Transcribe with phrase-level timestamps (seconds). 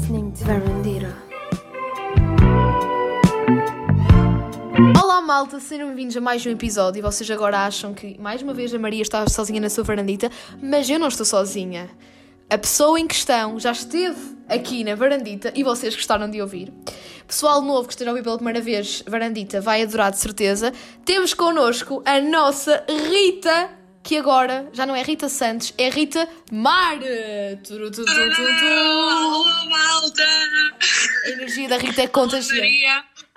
[0.00, 0.44] listening to.
[5.02, 8.54] Olá malta, sejam bem-vindos a mais um episódio e vocês agora acham que mais uma
[8.54, 10.30] vez a Maria está sozinha na sua varandita,
[10.62, 11.90] mas eu não estou sozinha.
[12.48, 16.72] A pessoa em questão já esteve aqui na varandita e vocês gostaram de ouvir.
[17.26, 20.72] Pessoal novo que esteja a ouvir pela primeira vez varandita vai adorar de certeza.
[21.04, 23.70] Temos connosco a nossa Rita,
[24.02, 26.98] que agora já não é Rita Santos, é Rita Mar.
[27.66, 27.90] Turu,
[29.68, 30.24] malta!
[31.24, 32.84] A energia da Rita é contagiante.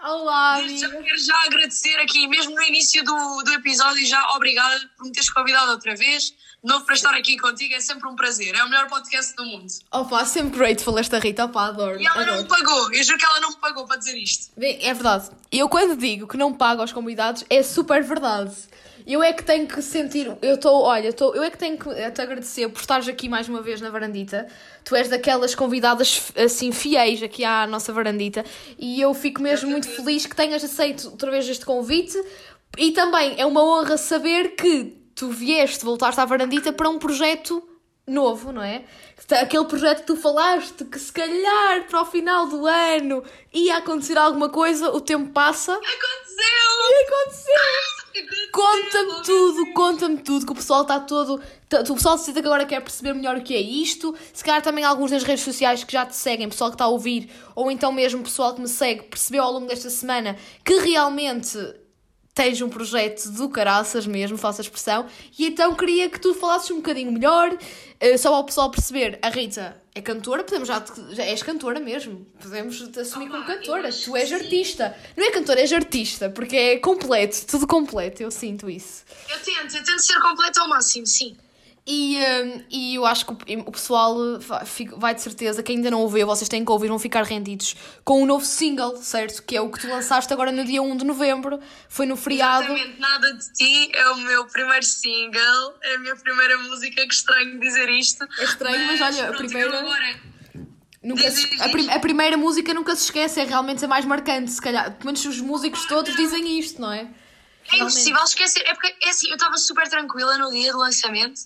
[0.03, 1.03] Olá, já amiga.
[1.03, 5.29] quero já agradecer aqui, mesmo no início do, do episódio, já obrigada por me teres
[5.29, 6.33] convidado outra vez.
[6.61, 8.53] De novo para estar aqui contigo, é sempre um prazer.
[8.53, 9.67] É o melhor podcast do mundo.
[9.91, 12.01] Opa, sempre grateful esta Rita, opa, adoro.
[12.01, 12.43] E ela não adoro.
[12.43, 14.51] me pagou, eu juro que ela não me pagou para dizer isto.
[14.57, 15.29] Bem, é verdade.
[15.49, 18.53] Eu quando digo que não pago aos convidados, é super verdade.
[19.05, 21.89] Eu é que tenho que sentir, eu estou, olha, tô, eu é que tenho que
[22.11, 24.47] te agradecer por estares aqui mais uma vez na varandita.
[24.83, 28.45] Tu és daquelas convidadas assim fiéis aqui à nossa varandita
[28.77, 32.17] e eu fico mesmo muito feliz que tenhas aceito outra vez este convite
[32.77, 37.61] e também é uma honra saber que tu vieste, voltaste à varandita para um projeto
[38.07, 38.83] novo, não é?
[39.41, 44.17] Aquele projeto que tu falaste que se calhar para o final do ano ia acontecer
[44.17, 46.43] alguma coisa, o tempo passa Aconteceu!
[46.89, 48.02] e aconteceu.
[48.51, 51.41] Conta-me tudo, conta-me tudo, que o pessoal está todo.
[51.67, 54.15] tá- O pessoal se que agora quer perceber melhor o que é isto.
[54.31, 56.89] Se calhar também alguns nas redes sociais que já te seguem, pessoal que está a
[56.89, 61.57] ouvir, ou então mesmo pessoal que me segue, percebeu ao longo desta semana que realmente
[62.35, 65.05] tens um projeto do caraças mesmo, faça a expressão,
[65.37, 67.55] e então queria que tu falasses um bocadinho melhor,
[67.99, 69.19] eh, só para o pessoal perceber.
[69.21, 73.91] A Rita é cantora, podemos já, já és cantora mesmo, podemos te assumir como cantora.
[73.91, 74.43] Tu és que sim.
[74.43, 74.97] artista.
[75.15, 79.03] Não é cantora, és artista, porque é completo, tudo completo, eu sinto isso.
[79.29, 81.37] Eu tento, eu tento ser completa ao máximo, sim.
[81.85, 84.15] E, hum, e eu acho que o, o pessoal
[84.95, 87.75] vai, de certeza, que ainda não ouviu, vocês têm que ouvir, vão ficar rendidos
[88.05, 89.43] com um novo single, certo?
[89.43, 91.59] Que é o que tu lançaste agora no dia 1 de novembro,
[91.89, 92.63] foi no feriado.
[92.71, 97.13] Exatamente, Nada de Ti é o meu primeiro single, é a minha primeira música, que
[97.13, 98.23] estranho dizer isto.
[98.39, 99.83] É estranho, mas olha, a primeira-
[101.03, 104.49] Nunca se- a, prim- a primeira música nunca se esquece, é realmente a mais marcante,
[104.51, 104.89] se calhar.
[104.93, 107.09] Pelo menos os músicos todos dizem isto, não é?
[107.71, 108.61] É impossível esquecer.
[108.65, 111.41] É porque, é assim, eu estava super tranquila no dia do lançamento.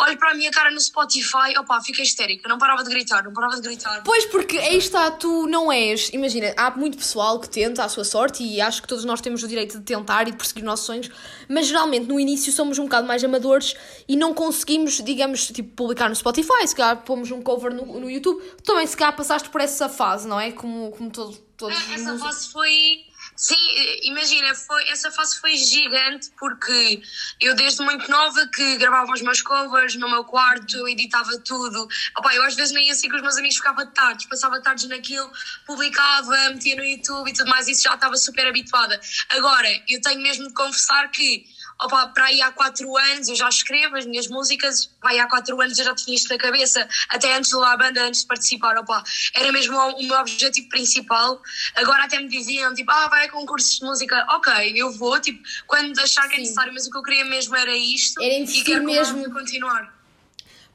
[0.00, 2.48] Olho para a minha cara no Spotify, opá, fiquei histérica.
[2.48, 4.02] Não parava de gritar, não parava de gritar.
[4.02, 6.08] Pois, porque aí está, tu não és.
[6.12, 9.42] Imagina, há muito pessoal que tenta à sua sorte e acho que todos nós temos
[9.42, 11.10] o direito de tentar e de perseguir os nossos sonhos,
[11.48, 13.74] mas geralmente no início somos um bocado mais amadores
[14.08, 18.10] e não conseguimos, digamos, tipo, publicar no Spotify, se calhar pomos um cover no, no
[18.10, 18.42] YouTube.
[18.58, 20.50] Tu também, se calhar, passaste por essa fase, não é?
[20.50, 23.07] Como, como todo, todos os É, Essa fase foi.
[23.38, 23.54] Sim,
[24.02, 27.00] imagina, foi, essa fase foi gigante porque
[27.40, 31.86] eu desde muito nova que gravava os meus covers no meu quarto, editava tudo.
[32.18, 35.30] Opá, eu às vezes nem assim com os meus amigos ficava tardes, passava tardes naquilo,
[35.64, 39.00] publicava, metia no YouTube e tudo mais, isso já estava super habituada.
[39.28, 41.46] Agora, eu tenho mesmo de confessar que
[41.80, 45.60] Opa, para aí há quatro anos eu já escrevo as minhas músicas, aí há quatro
[45.60, 48.26] anos eu já tinha isto na cabeça, até antes de lá a banda, antes de
[48.26, 49.02] participar, opa,
[49.32, 51.40] era mesmo o, meu objetivo principal.
[51.76, 55.40] Agora até me diziam, tipo, ah, vai a concursos de música, ok, eu vou, tipo,
[55.68, 58.64] quando achar que é necessário, mas o que eu queria mesmo era isto Era e
[58.64, 59.32] quero mesmo.
[59.32, 59.98] continuar.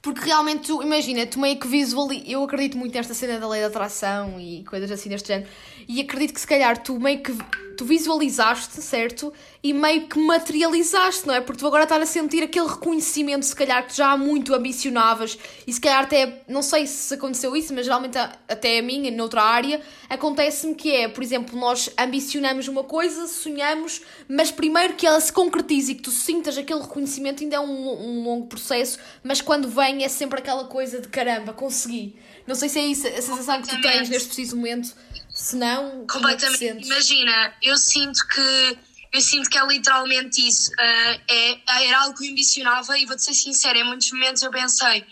[0.04, 2.28] Porque realmente, tu, imagina, tu meio que visualizas.
[2.28, 5.50] Eu acredito muito nesta cena da lei da atração e coisas assim deste género.
[5.88, 7.32] E acredito que se calhar tu meio que.
[7.78, 9.34] Tu visualizaste, certo?
[9.64, 11.42] E meio que materializaste, não é?
[11.42, 15.38] Porque tu agora estás a sentir aquele reconhecimento, se calhar, que já há muito ambicionavas.
[15.66, 16.42] E se calhar até.
[16.48, 21.08] Não sei se aconteceu isso, mas geralmente até a mim, noutra área, acontece-me que é,
[21.08, 26.02] por exemplo, nós ambicionamos uma coisa, sonhamos, mas primeiro que ela se concretize e que
[26.02, 30.40] tu sintas aquele reconhecimento ainda é um, um longo processo, mas quando vem é sempre
[30.40, 32.16] aquela coisa de caramba, consegui.
[32.46, 34.94] Não sei se é isso a sensação que tu tens neste preciso momento,
[35.44, 36.58] se não, como é que te Completamente.
[36.58, 36.88] sentes?
[36.90, 38.78] Imagina, eu sinto que
[39.12, 40.72] eu sinto que é literalmente isso.
[40.80, 44.50] Ah, é, era algo que eu ambicionava e vou-te ser sincera, em muitos momentos eu
[44.52, 45.06] pensei.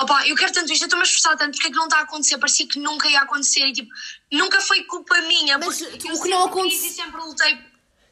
[0.00, 1.98] Opa, eu quero tanto isto, eu estou-me a esforçar tanto, porque é que não está
[1.98, 2.38] a acontecer?
[2.38, 3.90] Parecia que nunca ia acontecer e tipo,
[4.32, 5.58] nunca foi culpa minha.
[5.58, 7.58] Mas o que não sempre aconte- quis e sempre lutei,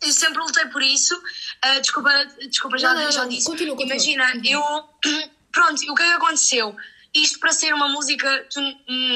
[0.02, 1.20] eu sempre lutei por isso.
[1.62, 2.10] Ah, desculpa,
[2.48, 3.46] desculpa, já, Não, não, já disse.
[3.46, 3.94] continua, continua.
[3.96, 4.62] Imagina, eu.
[5.50, 6.76] Pronto, o que é que aconteceu?
[7.12, 8.60] Isto para ser uma música, tu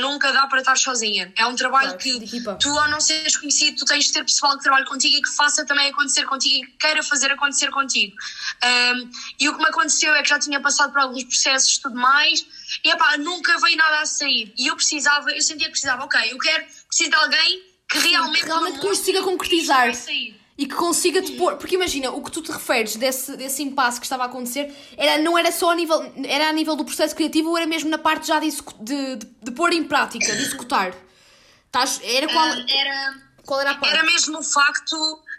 [0.01, 1.33] nunca dá para estar sozinha.
[1.39, 2.55] É um trabalho Claro, que equipa.
[2.61, 5.31] tu, ao não seres conhecido, tu tens de ter pessoal que trabalhe contigo e que
[5.31, 8.17] faça também acontecer contigo e que queira fazer acontecer contigo.
[8.63, 11.83] Ahm, e o que me aconteceu é que já tinha passado por alguns processos e
[11.83, 12.45] tudo mais,
[12.85, 14.53] e epá, nunca veio nada a sair.
[14.59, 18.45] E eu precisava, eu sentia que precisava, ok, eu quero, preciso de alguém que realmente,
[18.45, 19.85] realmente consiga concretizar.
[19.85, 20.44] vai sair.
[20.57, 21.57] E que consiga te pôr.
[21.57, 25.21] Porque imagina, o que tu te referes desse, desse impasse que estava a acontecer era,
[25.23, 26.01] não era só a nível.
[26.27, 29.27] Era a nível do processo criativo ou era mesmo na parte já de, de, de,
[29.43, 30.95] de pôr em prática, de executar?
[31.73, 33.15] Tás, era qual, Ah, era,
[33.45, 33.93] qual era a parte?
[33.95, 34.97] era mesmo o facto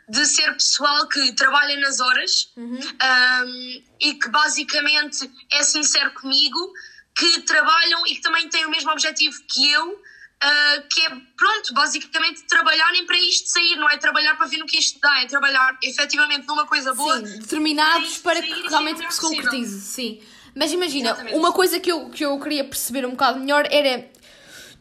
[0.09, 2.77] de ser pessoal que trabalha nas horas Uhum.
[2.77, 6.59] um, e que basicamente é sincero comigo,
[7.17, 9.97] que trabalham e que também têm o mesmo objetivo que eu,
[10.45, 14.65] uh, que é, pronto, basicamente trabalharem para isto sair, não é trabalhar para ver no
[14.65, 17.17] que isto dá, é trabalhar efetivamente numa coisa boa.
[17.17, 19.81] Sim, determinados para que realmente se concretize.
[19.81, 20.21] Sim.
[20.55, 21.37] Mas imagina, Exatamente.
[21.37, 24.09] uma coisa que eu, que eu queria perceber um bocado melhor era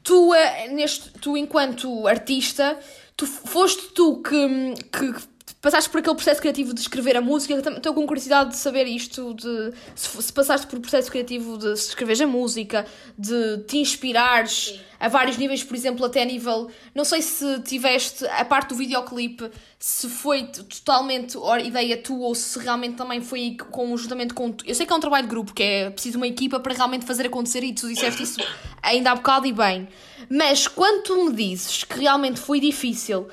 [0.04, 2.78] tu, eh, neste, tu enquanto artista,
[3.16, 5.33] tu foste tu que, que
[5.64, 7.54] passaste por aquele processo criativo de escrever a música.
[7.54, 12.22] Estou com curiosidade de saber isto, de se, se passaste por processo criativo de escrever
[12.22, 12.84] a música,
[13.16, 16.70] de te inspirares a vários níveis, por exemplo, até a nível.
[16.94, 22.58] Não sei se tiveste a parte do videoclipe, se foi totalmente ideia tua ou se
[22.58, 24.54] realmente também foi conjuntamente com.
[24.66, 27.06] Eu sei que é um trabalho de grupo, que é preciso uma equipa para realmente
[27.06, 28.38] fazer acontecer e tu disseste isso
[28.82, 29.88] ainda há bocado e bem.
[30.28, 33.28] Mas quando tu me dizes que realmente foi difícil,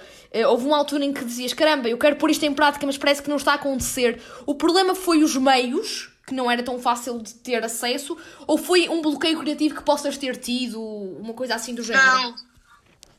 [0.48, 3.22] houve uma altura em que dizias: caramba, eu quero pôr isto em prática, mas parece
[3.22, 4.22] que não está a acontecer.
[4.46, 8.18] O problema foi os meios, que não era tão fácil de ter acesso,
[8.48, 12.06] ou foi um bloqueio criativo que possas ter tido, uma coisa assim do género?
[12.06, 12.52] Não.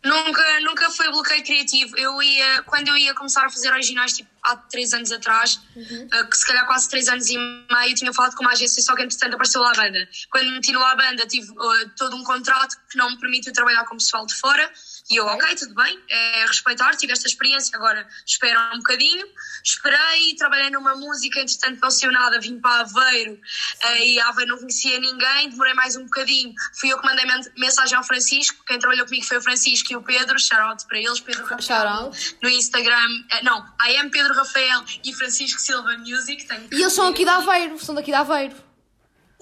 [0.05, 1.97] Nunca, nunca foi bloqueio criativo.
[1.97, 6.25] Eu ia, quando eu ia começar a fazer originais, tipo, há três anos atrás, eh,
[6.25, 9.03] que se calhar quase três anos e meio, tinha falado com uma agência, só que
[9.03, 10.09] entretanto apareceu lá a banda.
[10.29, 13.53] Quando me meti no La Banda, tive eh, todo um contrato que não me permite
[13.53, 14.69] trabalhar com pessoal de fora.
[15.11, 19.27] E eu, ok, tudo bem, é respeitar, tive esta experiência, agora espera um bocadinho.
[19.63, 23.39] Esperei, trabalhei numa música, entretanto não saiu nada, vim para Aveiro
[23.83, 26.55] eh, e Aveiro não conhecia ninguém, demorei mais um bocadinho.
[26.79, 29.97] Fui eu que mandei men- mensagem ao Francisco, quem trabalhou comigo foi o Francisco e
[29.97, 32.11] o Pedro, shout para eles, Pedro Rafael
[32.43, 36.47] no Instagram, eh, não, I am Pedro Rafael e Francisco Silva Music.
[36.71, 38.55] E eles são aqui de Aveiro, são daqui de Aveiro.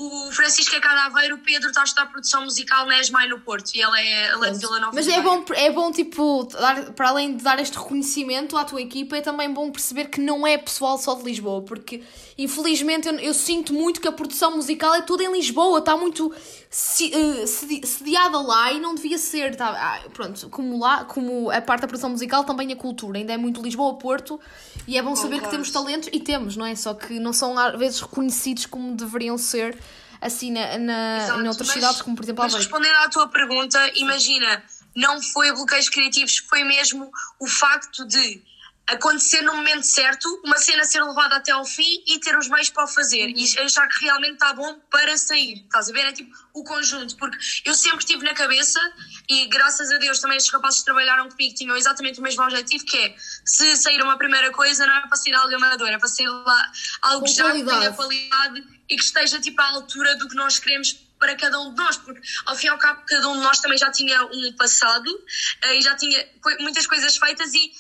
[0.03, 3.29] O Francisco é cá de Aveiro, o Pedro está a estudar produção musical na ESMAI
[3.29, 5.93] no Porto e ele é, ele é de Vila Nova Mas é bom, é bom
[5.93, 10.07] tipo, dar- para além de dar este reconhecimento à tua equipa, é também bom perceber
[10.07, 12.03] que não é pessoal só de Lisboa, porque
[12.39, 16.35] infelizmente eu, eu sinto muito que a produção musical é toda em Lisboa, está muito
[16.71, 19.57] se- eh, sedi- sediada lá e não devia ser.
[19.57, 23.33] Tá, ah, pronto, como lá, como a parte da produção musical, também a cultura, ainda
[23.33, 24.41] é muito Lisboa-Porto
[24.87, 25.51] e é bom saber que Concordo.
[25.51, 26.75] temos talentos e temos, não é?
[26.77, 29.77] Só que não são às vezes reconhecidos como deveriam ser.
[30.21, 33.27] Assim, na, na, Exato, em outras mas- cidades, como por exemplo Mas respondendo à tua
[33.29, 34.63] pergunta, imagina,
[34.95, 38.43] não foi bloqueios criativos, foi mesmo o facto de
[38.95, 42.71] acontecer no momento certo, uma cena ser levada até ao fim e ter os meios
[42.71, 43.35] para o fazer Uhum.
[43.37, 45.63] e achar que realmente está bom para sair.
[45.65, 46.07] Estás a ver?
[46.07, 48.81] É tipo o conjunto, porque eu sempre tive na cabeça
[49.29, 52.85] e graças a Deus também estes rapazes que trabalharam comigo tinham exatamente o mesmo objetivo,
[52.85, 53.15] que é
[53.45, 56.73] se sair uma primeira coisa não é para sair algo amador, é para sair lá
[57.03, 57.97] algo Com já que tenha qualidade.
[57.97, 61.77] qualidade e que esteja tipo à altura do que nós queremos para cada um de
[61.77, 64.53] nós, porque ao fim e ao cabo cada um de nós também já tinha um
[64.57, 65.11] passado
[65.63, 66.27] eh, e já tinha
[66.61, 67.73] muitas coisas feitas e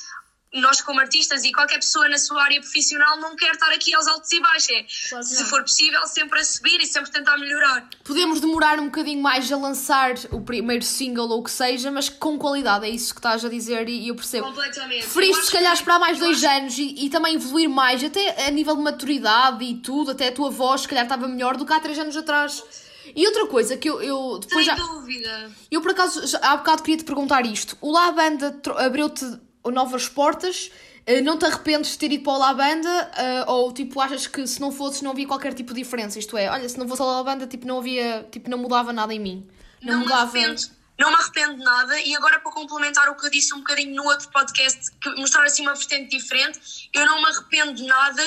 [0.54, 4.06] nós como artistas e qualquer pessoa na sua área profissional não quer estar aqui aos
[4.08, 5.46] altos e baixos, é Claro se não.
[5.48, 7.88] for possível sempre a subir e sempre tentar melhorar.
[8.02, 12.08] Podemos demorar um bocadinho mais a lançar o primeiro single ou o que seja, mas
[12.08, 14.46] com qualidade, é isso que estás a dizer e eu percebo.
[14.48, 15.02] Completamente.
[15.02, 18.46] Preferiste se calhar que- esperar mais dois acho- anos e, e também evoluir mais, até
[18.46, 21.64] a nível de maturidade e tudo, até a tua voz se calhar estava melhor do
[21.64, 22.62] que há três anos atrás.
[23.14, 25.50] E outra coisa que eu, eu depois Sem já, dúvida.
[25.70, 27.76] eu por acaso já- há bocado queria te perguntar isto.
[27.80, 29.24] O La Banda abriu-te
[29.64, 30.70] novas portas?
[31.06, 33.10] Eh, Não te arrependes de ter ido para o La Banda?
[33.16, 36.18] Eh, ou tipo achas que se não fosses não havia qualquer tipo de diferença?
[36.18, 38.92] Isto é, olha, se não fosse a La Banda, tipo, não havia, tipo, não mudava
[38.92, 39.48] nada em mim.
[39.82, 40.22] Não, Não, me mudava.
[40.38, 40.60] arrependo.
[40.98, 41.98] Não me arrependo de nada.
[42.02, 45.44] E agora, para complementar o que eu disse um bocadinho no outro podcast, que mostrar
[45.44, 48.22] assim uma vertente diferente, eu não me arrependo de nada,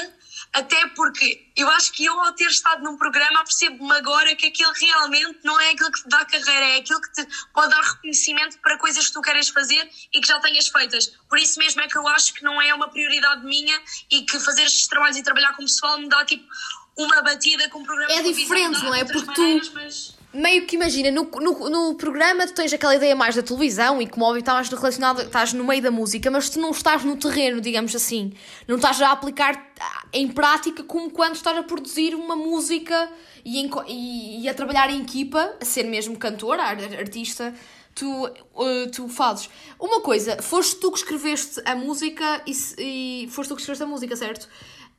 [0.53, 4.71] até porque eu acho que eu, ao ter estado num programa, percebo-me agora que aquilo
[4.71, 8.59] realmente não é aquilo que te dá carreira, é aquilo que te pode dar reconhecimento
[8.59, 11.07] para coisas que tu queres fazer e que já tenhas feitas.
[11.27, 13.81] Por isso mesmo é que eu acho que não é uma prioridade minha
[14.11, 16.47] e que fazer estes trabalhos e trabalhar com o pessoal me dá tipo
[16.95, 19.03] uma batida com um programa É diferente, não é?
[19.03, 23.15] Porque tu- maneiras, mas- meio que imagina, no, no, no programa tu tens aquela ideia
[23.15, 26.59] mais da televisão e como óbvio estás relacionado, estás no meio da música, mas tu
[26.59, 28.33] não estás no terreno, digamos assim.
[28.67, 33.09] Não estás a aplicar ah, em prática como quando estás a produzir uma música
[33.45, 37.53] e, em e, e a trabalhar em equipa, a ser mesmo cantora, ar- artista.
[37.95, 39.47] Tu, uh, tu fazes.
[39.79, 43.85] Uma coisa, foste tu que escreveste a música e, e foste tu que escreveste a
[43.85, 44.49] música, certo?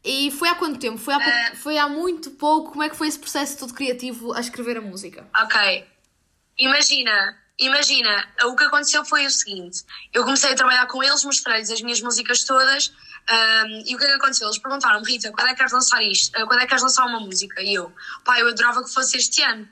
[0.04, 0.98] E foi há quanto tempo?
[0.98, 2.72] Foi há, pou- foi há muito pouco.
[2.72, 5.26] Como é que foi esse processo todo criativo a escrever a música?
[5.42, 5.86] Ok.
[6.58, 9.82] Imagina, imagina, o que aconteceu foi o seguinte:
[10.12, 12.92] eu comecei a trabalhar com eles, mostrei-lhes as minhas músicas todas.
[13.30, 14.46] Um, e o que é que aconteceu?
[14.48, 16.38] Eles perguntaram-me, Rita, quando é que queres lançar isto?
[16.38, 17.62] Uh, quando é que queres lançar uma música?
[17.62, 17.90] E eu,
[18.22, 19.66] pá, eu adorava que fosse este ano.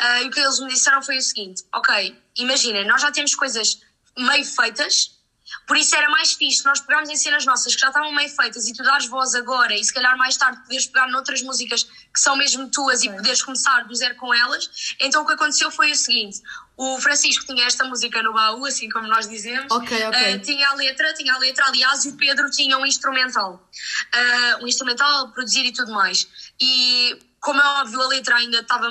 [0.00, 3.36] Uh, e o que eles me disseram foi o seguinte: ok, imagina, nós já temos
[3.36, 3.80] coisas
[4.18, 5.21] meio feitas,
[5.66, 8.66] por isso era mais fixe nós pegarmos em cenas nossas que já estavam meio feitas
[8.68, 12.20] e tu dares voz agora e se calhar mais tarde poderes pegar noutras músicas que
[12.20, 13.10] são mesmo tuas okay.
[13.10, 14.94] e poderes começar do zero com elas.
[15.00, 16.40] Então o que aconteceu foi o seguinte:
[16.76, 19.70] o Francisco tinha esta música no baú, assim como nós dizemos.
[19.70, 20.36] Okay, okay.
[20.36, 23.68] Uh, tinha a letra, tinha a letra, aliás, e o Pedro tinha um instrumental.
[24.14, 26.26] Uh, um instrumental produzido e tudo mais.
[26.60, 28.88] E como é óbvio, a letra ainda estava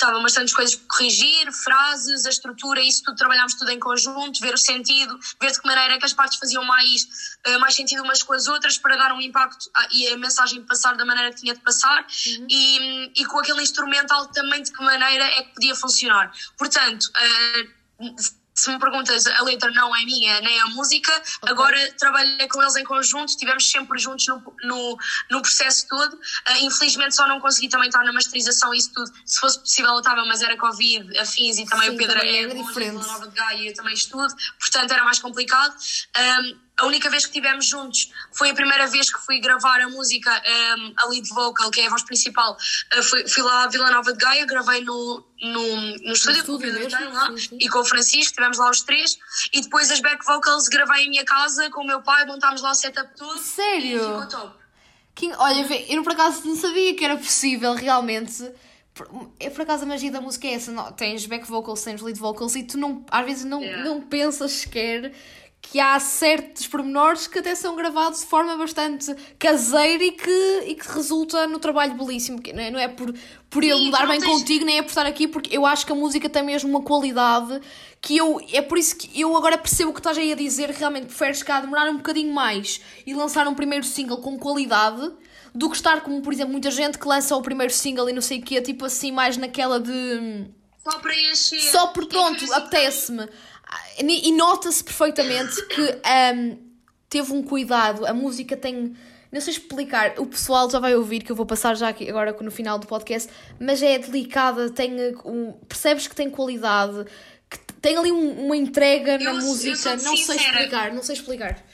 [0.00, 4.54] estavam bastantes coisas por corrigir, frases, a estrutura, isso tudo trabalhámos tudo em conjunto, ver
[4.54, 8.02] o sentido, ver de que maneira é que as partes faziam mais, uh, mais sentido
[8.02, 11.40] umas com as outras para dar um impacto e a mensagem passar da maneira que
[11.40, 12.46] tinha de passar uhum.
[12.48, 16.32] e, e com aquele instrumental também de que maneira é que podia funcionar.
[16.56, 21.50] Portanto, uh, se me perguntas, a letra não é minha, nem a música, okay.
[21.50, 24.98] agora trabalhei com eles em conjunto, estivemos sempre juntos no, no,
[25.30, 26.14] no processo todo.
[26.14, 29.10] Uh, infelizmente só não consegui também estar na masterização, isso tudo.
[29.24, 32.36] Se fosse possível eu estava, mas era Covid, afins e também Sim, o Pedro também
[32.36, 33.06] é, é diferente.
[33.06, 35.74] Nova de Gaia, também estudo, portanto era mais complicado.
[36.18, 39.88] Um, a única vez que estivemos juntos foi a primeira vez que fui gravar a
[39.88, 40.30] música,
[40.78, 42.56] um, a lead vocal, que é a voz principal.
[42.96, 46.52] Uh, fui, fui, lá à Vila Nova de Gaia, gravei no, no, no estúdio, com
[46.52, 47.58] o Pedro mesmo, lá, sim, sim.
[47.60, 49.18] e com o Francisco, estivemos lá os três.
[49.52, 52.70] E depois as back vocals gravei em minha casa com o meu pai, montámos lá
[52.70, 53.38] o setup todo.
[53.38, 53.96] Sério?
[53.96, 54.60] E ficou top.
[55.14, 58.50] Que, olha, eu por acaso não sabia que era possível realmente.
[59.38, 62.18] É por acaso a magia da música é essa, não, tens back vocals, tens lead
[62.18, 63.84] vocals e tu não, às vezes não, yeah.
[63.84, 65.12] não pensas sequer
[65.62, 70.74] que há certos pormenores que até são gravados de forma bastante caseira e que, e
[70.74, 72.40] que resulta no trabalho belíssimo.
[72.52, 73.14] Não é, não é por,
[73.48, 74.28] por eu mudar bem tens...
[74.28, 76.82] contigo, nem é por estar aqui, porque eu acho que a música tem mesmo uma
[76.82, 77.60] qualidade
[78.00, 78.40] que eu.
[78.52, 80.70] É por isso que eu agora percebo o que estás aí a dizer.
[80.70, 85.12] Realmente preferes cá demorar um bocadinho mais e lançar um primeiro single com qualidade
[85.54, 88.22] do que estar como, por exemplo, muita gente que lança o primeiro single e não
[88.22, 90.46] sei o quê, tipo assim, mais naquela de.
[90.82, 91.60] Só para encher.
[91.60, 93.28] Só por pronto, apetece-me.
[93.98, 96.70] E nota-se perfeitamente que um,
[97.08, 98.06] teve um cuidado.
[98.06, 98.96] A música tem.
[99.30, 102.36] Não sei explicar, o pessoal já vai ouvir, que eu vou passar já aqui agora
[102.40, 104.92] no final do podcast, mas é delicada, tem
[105.24, 107.04] um, percebes que tem qualidade,
[107.48, 109.96] que tem ali um, uma entrega eu, na música.
[109.98, 111.64] Não sei explicar, não sei explicar.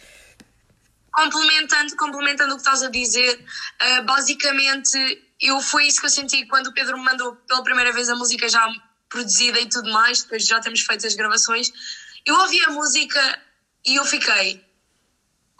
[1.10, 4.98] Complementando, complementando o que estás a dizer, uh, basicamente
[5.40, 8.16] eu foi isso que eu senti quando o Pedro me mandou pela primeira vez a
[8.16, 8.68] música já
[9.16, 11.72] produzida e tudo mais, depois já temos feito as gravações.
[12.26, 13.42] Eu ouvi a música
[13.86, 14.62] e eu fiquei,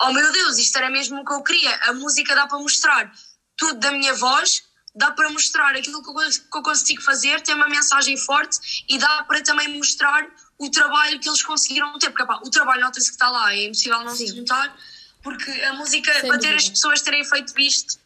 [0.03, 1.75] oh meu Deus, isto era mesmo o que eu queria.
[1.89, 3.11] A música dá para mostrar
[3.57, 4.63] tudo da minha voz,
[4.95, 6.11] dá para mostrar aquilo que
[6.59, 11.29] eu, consigo fazer, tem uma mensagem forte e dá para também mostrar o trabalho que
[11.29, 14.27] eles conseguiram ter, porque opa, o trabalho nota-se que está lá, é impossível não Sim.
[14.27, 14.77] se notar,
[15.23, 17.99] porque a música, Sem para ter as pessoas terem feito isto,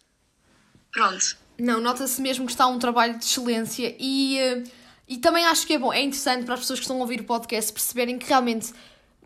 [0.92, 1.36] pronto.
[1.58, 4.79] Não, nota-se mesmo que está um trabalho de excelência e uh,
[5.10, 7.20] e também acho que é bom, é interessante para as pessoas que estão a ouvir
[7.20, 8.72] o podcast perceberem que realmente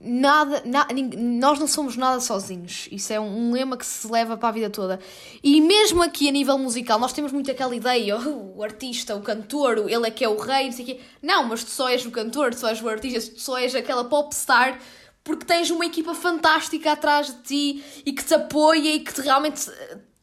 [0.01, 0.89] nada, na,
[1.19, 2.89] nós não somos nada sozinhos.
[2.91, 4.99] Isso é um, um, lema que se leva para a vida toda.
[5.43, 9.21] E mesmo aqui a nível musical, nós temos muito aquela ideia, oh, o artista, o
[9.21, 11.01] cantor, ele é que é o rei, não sei o quê.
[11.23, 13.75] Não, mas tu só és o cantor, tu só és o artista, tu só és
[13.75, 14.81] aquela popstar
[15.23, 19.21] porque tens uma equipa fantástica atrás de ti e que te apoia e que te
[19.21, 19.71] realmente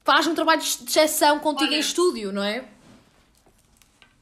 [0.04, 1.78] faz um trabalho de exceção contigo Olha.
[1.78, 2.66] em estúdio, não é?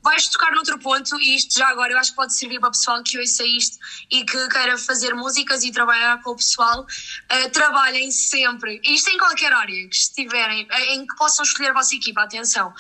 [0.10, 2.72] Vais tocar noutro ponto, e isto já agora eu acho que pode servir para o
[2.72, 3.78] pessoal que ouça isto
[4.10, 6.82] e que queira fazer músicas e trabalhar com o pessoal.
[6.82, 11.74] Uh, trabalhem sempre, isto em qualquer área que estiverem, eh, em que possam escolher a
[11.74, 12.74] vossa equipa, atenção.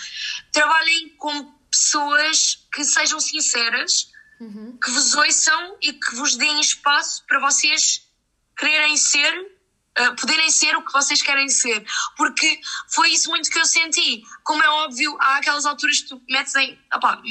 [0.51, 4.75] Trabalhem com pessoas que sejam sinceras, uhum.
[4.83, 8.09] que vos ouçam e que vos deem espaço para vocês
[8.57, 9.58] quererem ser
[9.97, 11.85] uh, poderem ser o que vocês querem ser.
[12.17, 14.23] Porque foi isso muito que eu senti.
[14.43, 16.77] Como é óbvio, há aquelas alturas que tu metes em.
[16.93, 17.21] Opá,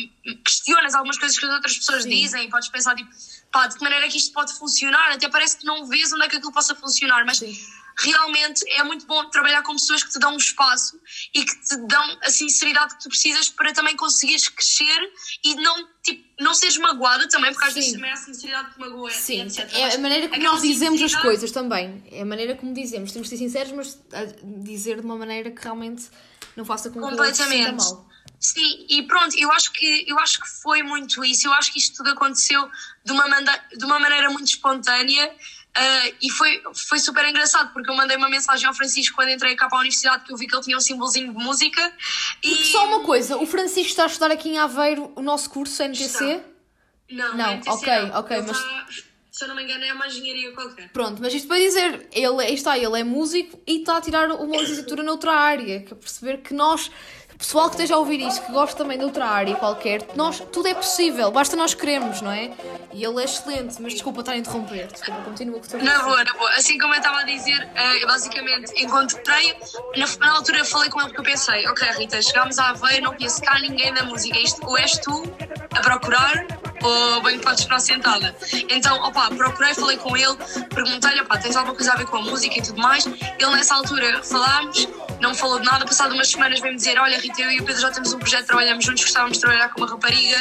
[0.45, 2.11] questionas algumas coisas que as outras pessoas Sim.
[2.11, 3.11] dizem e podes pensar, tipo,
[3.53, 5.13] pá, de que maneira é que isto pode funcionar?
[5.13, 7.39] Até parece que não vês onde é que aquilo possa funcionar, mas.
[7.39, 10.99] Sim realmente é muito bom trabalhar com pessoas que te dão um espaço
[11.35, 15.13] e que te dão a sinceridade que tu precisas para também conseguires crescer
[15.45, 18.81] e não, tipo, não seres magoada também, porque às vezes também é a sinceridade que
[18.81, 19.11] magoa.
[19.11, 19.69] Sim, etc.
[19.75, 22.05] é a maneira como nós dizemos as coisas também.
[22.11, 23.13] É a maneira como dizemos.
[23.13, 23.99] Temos de ser sinceros, mas
[24.63, 26.09] dizer de uma maneira que realmente
[26.57, 27.85] não faça com que Completamente.
[27.85, 28.09] mal.
[28.41, 31.49] Sim, e pronto, eu acho, que, eu acho que foi muito isso.
[31.49, 32.69] Eu acho que isto tudo aconteceu
[33.05, 33.25] de uma,
[33.77, 35.35] de uma maneira muito espontânea
[35.77, 39.55] Uh, e foi, foi super engraçado porque eu mandei uma mensagem ao Francisco quando entrei
[39.55, 41.93] cá para a universidade que eu vi que ele tinha um símbolozinho de música.
[42.43, 42.65] E...
[42.73, 46.43] Só uma coisa, o Francisco está a estudar aqui em Aveiro o nosso curso NTC?
[47.11, 47.73] Não, Não, é TCA.
[47.73, 48.87] ok, ok, Ele mas- tá-
[49.31, 50.89] se eu não me engano, é uma engenharia qualquer.
[50.89, 54.57] Pronto, mas isto para dizer, ele, está, ele é músico e está a tirar uma
[54.57, 56.91] licenciatura noutra área, que é perceber que nós,
[57.39, 60.67] pessoal que esteja a ouvir isto, que gosta também de outra área qualquer, nós, tudo
[60.67, 62.51] é possível, basta nós queremos, não é?
[62.93, 66.03] E ele é excelente, mas desculpa estar a interromper, desculpa, continua com o teu Na
[66.03, 66.51] boa, na boa.
[66.51, 69.57] Assim como eu estava a dizer, eh, eu basicamente encontrei,
[69.97, 73.05] na, na altura eu falei com ele porque eu pensei, ok Rita, chegámos a Aveiro,
[73.05, 75.23] não conheço cá ninguém da música, isto ou és tu
[75.75, 76.45] a procurar
[76.83, 78.35] ou bem podes ficar sentada.
[78.69, 80.37] Então, opá, procurei, falei com ele,
[80.73, 83.07] perguntei-lhe, opá, tens alguma coisa a ver com a música e tudo mais.
[83.07, 84.89] Ele nessa altura falámos,
[85.21, 87.81] não falou de nada, passado umas semanas veio-me dizer, olha Rita, eu e o Pedro
[87.83, 90.37] já temos um projeto, trabalhamos juntos, gostávamos de trabalhar com uma rapariga,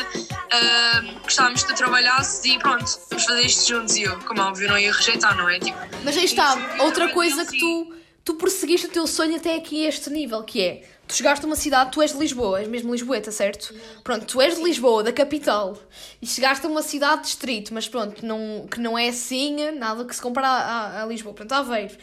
[0.52, 4.44] ah, gostávamos que tu trabalhasses e pronto, vamos fazer isto juntos e eu, como é
[4.44, 5.60] óbvio, não ia rejeitar, não é?
[5.60, 9.36] Tipo, Mas aí está, Isso, outra coisa aprendi que tu, tu perseguiste o teu sonho
[9.36, 12.18] até aqui a este nível, que é, tu chegaste a uma cidade, tu és de
[12.20, 13.74] Lisboa, és mesmo lisboeta, certo?
[14.04, 15.78] Pronto, tu és de Lisboa, da capital,
[16.22, 20.16] e chegaste a uma cidade distrito, mas pronto, não, que não é assim, nada que
[20.16, 20.62] se compara a,
[21.00, 21.96] a- a Lisboa, portanto, a Aveiro.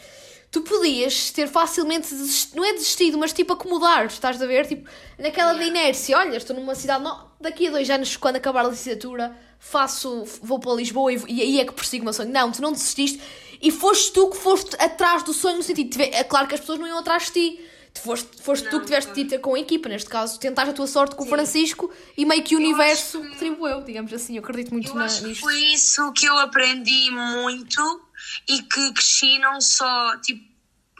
[0.55, 4.65] Tu podias ter facilmente, desist- não é desistido, mas tipo acomodar, estás a ver?
[4.65, 8.63] Tipo, naquela de inércia, olha, estou numa cidade, no- daqui a dois anos, quando acabar
[8.63, 12.31] a licenciatura, faço, vou para Lisboa e, e aí é que persigo o meu sonho.
[12.31, 13.21] Não, tu não desististe
[13.61, 16.79] e foste tu que foste atrás do sonho, no sentido, é claro que as pessoas
[16.79, 17.65] não iam atrás de ti.
[17.95, 20.71] Tu foste, foste tu Não, que tiveste de ter com a equipa, neste caso, tentaste
[20.71, 24.35] a tua sorte com o Francisco e meio que o Eu universo que- digamos assim.
[24.37, 25.41] Eu acredito muito Eu na, acho que nisto.
[25.41, 28.01] foi isso que eu aprendi muito
[28.49, 30.43] e que cresci não só tipo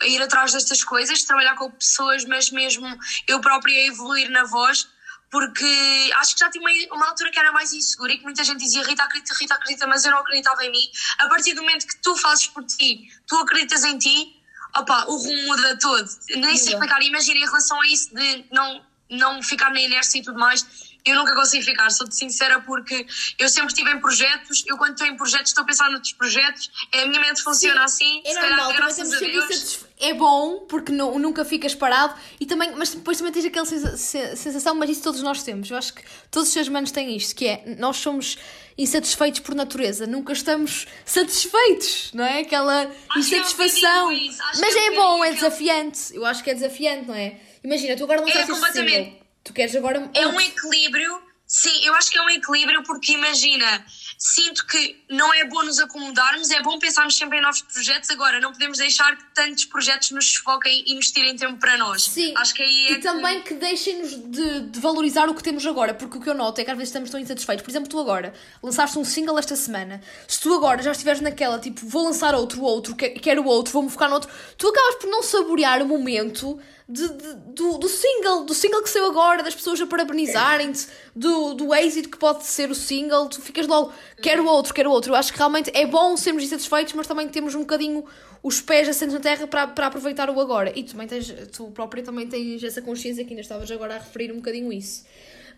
[0.01, 2.85] a ir atrás destas coisas, trabalhar com pessoas, mas mesmo
[3.27, 4.87] eu própria a evoluir na voz,
[5.31, 8.43] porque acho que já tinha uma, uma altura que era mais insegura e que muita
[8.43, 10.85] gente dizia Rita acredita, Rita acredita, mas eu não acreditava em mim.
[11.19, 14.35] A partir do momento que tu fazes por ti, tu acreditas em ti,
[14.77, 16.09] opa, o rumo muda todo.
[16.35, 20.21] Nem sei explicar, imagina em relação a isso de não, não ficar na inércia e
[20.21, 20.65] tudo mais.
[21.05, 23.05] Eu nunca consigo ficar, sou-te sincera, porque
[23.37, 24.63] eu sempre estive em projetos.
[24.65, 26.71] Eu, quando estou em projetos, estou a pensar noutros projetos.
[26.91, 28.23] A minha mente funciona assim.
[28.25, 29.85] É se calhar, normal, graças temos a Deus.
[29.99, 33.95] É bom, porque não, nunca ficas parado, e também, mas depois também tens aquela sensa-
[33.95, 35.69] se- sensação, mas isso todos nós temos.
[35.69, 38.39] Eu acho que todos os seres humanos têm isto, que é, nós somos
[38.77, 42.39] insatisfeitos por natureza, nunca estamos satisfeitos, não é?
[42.41, 44.11] Aquela Acho é insatisfação.
[44.11, 45.99] isso, acho Mas é é bom, é aquele- desafiante.
[46.15, 47.39] Eu acho que é desafiante, não é?
[47.63, 49.17] Imagina, tu agora lançaste este completamente.
[49.43, 50.09] Tu queres agora...
[50.13, 53.85] É um equilíbrio, sim, eu acho que é um equilíbrio porque imagina,
[54.17, 58.09] sinto que não é bom nos acomodarmos, é bom pensarmos sempre em novos projetos.
[58.09, 62.03] Agora, não podemos deixar que tantos projetos nos desfoquem e nos tirem tempo para nós.
[62.03, 62.33] Sim.
[62.37, 65.93] Acho que aí é E também que deixem-nos de, de valorizar o que temos agora,
[65.93, 67.63] porque o que eu noto é que às vezes estamos tão insatisfeitos.
[67.63, 70.01] Por exemplo, tu agora lançaste um single esta semana.
[70.27, 73.89] Se tu agora já estiveres naquela, tipo, vou lançar outro, outro, que- quero outro, vou-me
[73.89, 78.43] focar no outro, tu acabas por não saborear o momento de- de- do, do single,
[78.43, 82.69] do single que saiu agora, das pessoas a parabenizarem-te, do, do êxito que pode ser
[82.69, 85.11] o single, tu ficas logo, quero outro, quero outro.
[85.11, 88.05] Eu acho que realmente é bom sermos insatisfeitos, mas também temos um bocadinho
[88.43, 90.71] os pés assentos na terra para, para aproveitar o agora.
[90.77, 93.97] E tu, também tens, tu própria também tens essa consciência que ainda estavas agora a
[93.97, 95.03] referir um bocadinho isso.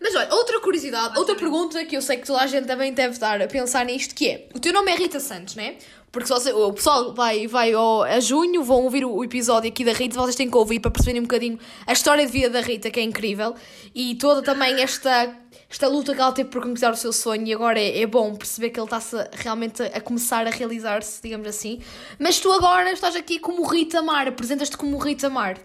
[0.00, 3.14] Mas olha, outra curiosidade, outra pergunta que eu sei que toda a gente também deve
[3.14, 5.76] estar a pensar nisto, que é, o teu nome é Rita Santos, né?
[6.10, 9.84] Porque se você, o pessoal vai, vai ao, a junho, vão ouvir o, episódio aqui
[9.84, 12.60] da Rita, vocês têm que ouvir para perceberem um bocadinho a história de vida da
[12.62, 13.54] Rita, que é incrível,
[13.94, 15.36] e toda também esta,
[15.68, 18.34] esta luta que ela teve por conquistar o seu sonho, e agora é, é bom
[18.34, 21.80] perceber que ele está-se a- realmente a, a começar a realizar-se, digamos assim.
[22.18, 25.58] Mas tu agora estás aqui como Rita Mar, apresentas-te como Rita Mar.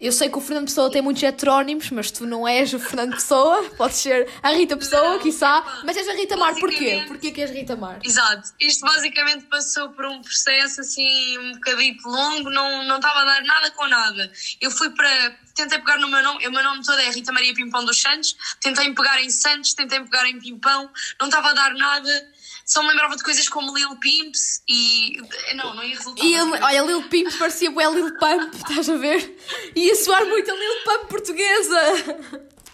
[0.00, 3.14] Eu sei que o Fernando Pessoa tem muitos heterónimos, mas tu não és o Fernando
[3.14, 7.04] Pessoa, podes ser a Rita Pessoa, Não, quiçá, pá, mas és a Rita Mar, porquê?
[7.08, 7.98] Porquê que és Rita Mar?
[8.04, 8.50] Exato.
[8.60, 13.42] Isto basicamente passou por um processo assim um bocadito longo, não, não estava a dar
[13.42, 14.30] nada com nada.
[14.60, 15.36] Eu fui para.
[15.54, 18.36] Tentei pegar no meu nome, o meu nome todo é Rita Maria Pimpão dos Santos,
[18.60, 20.88] tentei pegar em Santos, tentei pegar em Pimpão,
[21.20, 22.37] não estava a dar nada.
[22.68, 25.16] Só me lembrava de coisas como Lil Pimps e.
[25.54, 26.22] Não, não ia resultar.
[26.22, 29.38] E ele, olha, Lil Pimp parecia bué Lil Pump, estás a ver?
[29.74, 31.80] Ia soar muito a Lil Pump portuguesa.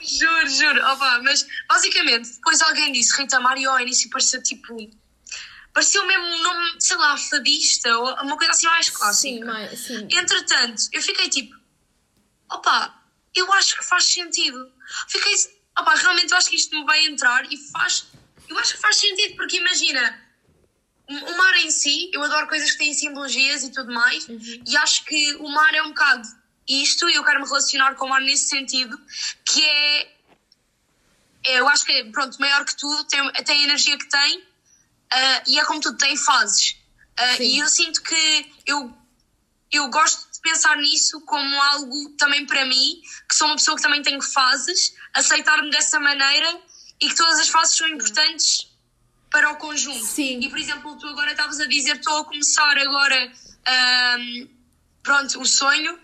[0.01, 0.85] Juro, juro.
[0.93, 4.77] Opa, mas basicamente, depois alguém disse Rita Maria ao início parecia tipo.
[5.73, 9.45] Parecia mesmo um nome, sei lá, fadista ou uma coisa assim mais clássica.
[9.47, 10.09] mas, sim.
[10.11, 11.55] Entretanto, eu fiquei tipo,
[12.51, 13.01] opa,
[13.35, 14.71] eu acho que faz sentido.
[15.09, 15.35] Fiquei,
[15.79, 18.07] opa, realmente eu acho que isto me vai entrar e faz,
[18.55, 20.23] eu acho que faz sentido, porque imagina,
[21.09, 25.05] o mar em si, eu adoro coisas que têm simbologias e tudo mais, e acho
[25.05, 26.27] que o mar é um bocado
[26.67, 28.97] isto, e eu quero me relacionar com o mar nesse sentido,
[29.45, 30.03] que é,
[31.47, 34.45] é, eu acho que é, pronto, maior que tudo, tem, tem a energia que tem,
[35.11, 36.77] ah, e é como tudo, tem fases.
[37.37, 37.45] Sim.
[37.45, 38.93] e eu sinto que eu
[39.71, 43.83] eu gosto de pensar nisso como algo também para mim, que sou uma pessoa que
[43.83, 46.61] também tem fases, aceitar-me dessa maneira
[47.01, 48.71] e que todas as fases são importantes
[49.31, 50.05] para o conjunto.
[50.05, 50.41] Sim.
[50.41, 53.33] E, por exemplo, tu agora estavas a dizer, estou a começar agora,
[53.67, 54.49] ahm,
[55.03, 55.99] pronto, o sonho,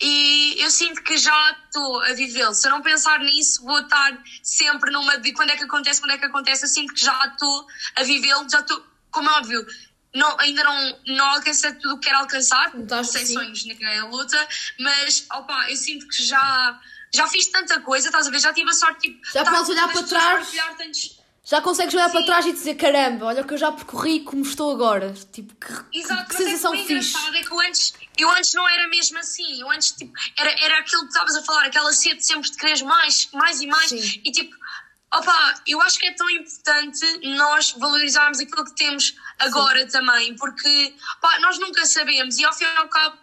[0.00, 2.52] e eu sinto que já estou a vivê-lo.
[2.52, 6.12] Se eu não pensar nisso, vou estar sempre numa de quando é que acontece, quando
[6.12, 6.64] é que acontece.
[6.64, 9.66] Eu sinto que já estou a vivê-lo, já estou, como é óbvio,
[10.14, 12.72] não, ainda não, não alcancei tudo o que quero alcançar,
[13.04, 13.34] sem sim.
[13.34, 16.80] sonhos na luta, mas opa, eu sinto que já,
[17.14, 18.38] já fiz tanta coisa, estás a ver?
[18.38, 20.48] Já tive a sorte, tipo, Já estar podes olhar para trás.
[20.78, 22.26] tantos- Já consegues olhar para Sim.
[22.26, 25.14] trás e dizer caramba, olha o que eu já percorri como estou agora.
[25.32, 27.16] Tipo, que, Exato, que mas sensação é que fixe.
[27.36, 29.60] é que eu antes, eu antes não era mesmo assim.
[29.60, 32.82] Eu antes, tipo, era, era aquilo que estavas a falar, aquela sede sempre de querer
[32.82, 33.88] mais, mais e mais.
[33.90, 34.20] Sim.
[34.24, 34.56] E tipo,
[35.14, 40.94] opa, eu acho que é tão importante nós valorizarmos aquilo que temos agora também, porque
[41.40, 43.16] nós nunca sabemos e ao fim e ao cabo.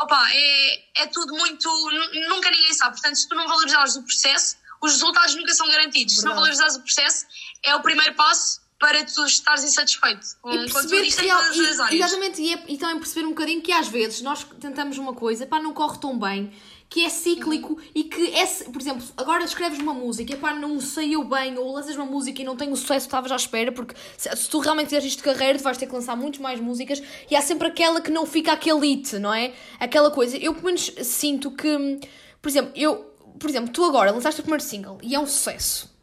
[0.00, 1.68] Opa, é, é tudo muito.
[1.68, 2.92] nu- Nunca ninguém sabe.
[2.92, 6.14] Portanto, se tu não valorizares o processo, os resultados nunca são garantidos.
[6.14, 6.40] Se não Verdade.
[6.58, 7.26] valorizares o processo,
[7.64, 11.24] é o primeiro passo para tu estares insatisfeito com, E com tudo perceber isto que
[11.24, 12.00] em real- todas e- as áreas.
[12.00, 15.46] exatamente, e, é- e também perceber um bocadinho que às vezes nós tentamos uma coisa,
[15.46, 16.52] pá, não corre tão bem,
[16.88, 17.80] que é cíclico Uhum.
[17.94, 21.94] e que é, por exemplo, agora escreves uma música, pá, não saiu bem, ou lanças
[21.96, 24.58] uma música e não tem o sucesso que estavas à espera, porque se, se tu
[24.58, 27.42] realmente quiseres isto de carreira, tu vais ter que lançar muitas mais músicas e há
[27.42, 29.52] sempre aquela que não fica aquele hit, não é?
[29.78, 30.36] Aquela coisa.
[30.38, 32.00] Eu pelo menos sinto que,
[32.40, 32.96] por exemplo, eu,
[33.38, 35.97] por exemplo, tu agora lançaste o primeiro single e é um sucesso.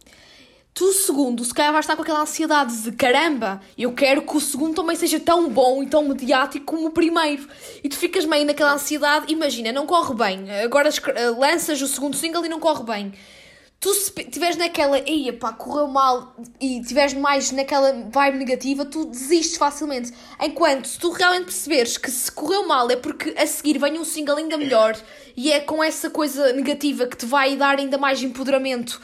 [0.77, 4.41] Tu, segundo, se calhar vais estar com aquela ansiedade de caramba, eu quero que o
[4.41, 7.47] segundo também seja tão bom e tão mediático como o primeiro.
[7.81, 10.51] E tu ficas meio naquela ansiedade, imagina, não corre bem.
[10.65, 10.89] Agora
[11.37, 13.13] lanças o segundo single e não corre bem.
[13.79, 19.05] Tu se estiveres naquela, ia pá, correu mal e estiveres mais naquela vibe negativa, tu
[19.05, 20.11] desistes facilmente.
[20.41, 24.03] Enquanto se tu realmente perceberes que se correu mal é porque a seguir vem um
[24.03, 24.93] single ainda melhor
[25.37, 28.99] e é com essa coisa negativa que te vai dar ainda mais empoderamento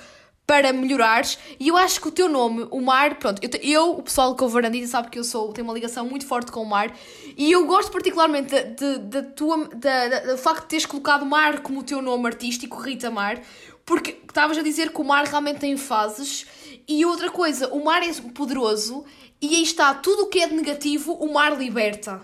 [0.45, 1.38] para melhorares.
[1.60, 4.43] E eu acho que o teu nome, o Mar, pronto, eu, eu o pessoal que
[4.43, 6.93] ouve Varandita sabe que eu sou, tenho uma ligação muito forte com o Mar.
[7.38, 11.62] E eu gosto particularmente da, de- da tua, da- do facto de teres colocado Mar
[11.62, 13.41] como o teu nome artístico, Rita Mar,
[13.86, 16.45] porque estavas a dizer que o Mar realmente tem fases.
[16.88, 19.06] E outra coisa, o Mar é poderoso
[19.41, 22.21] e aí está, tudo o que é de negativo, o Mar liberta.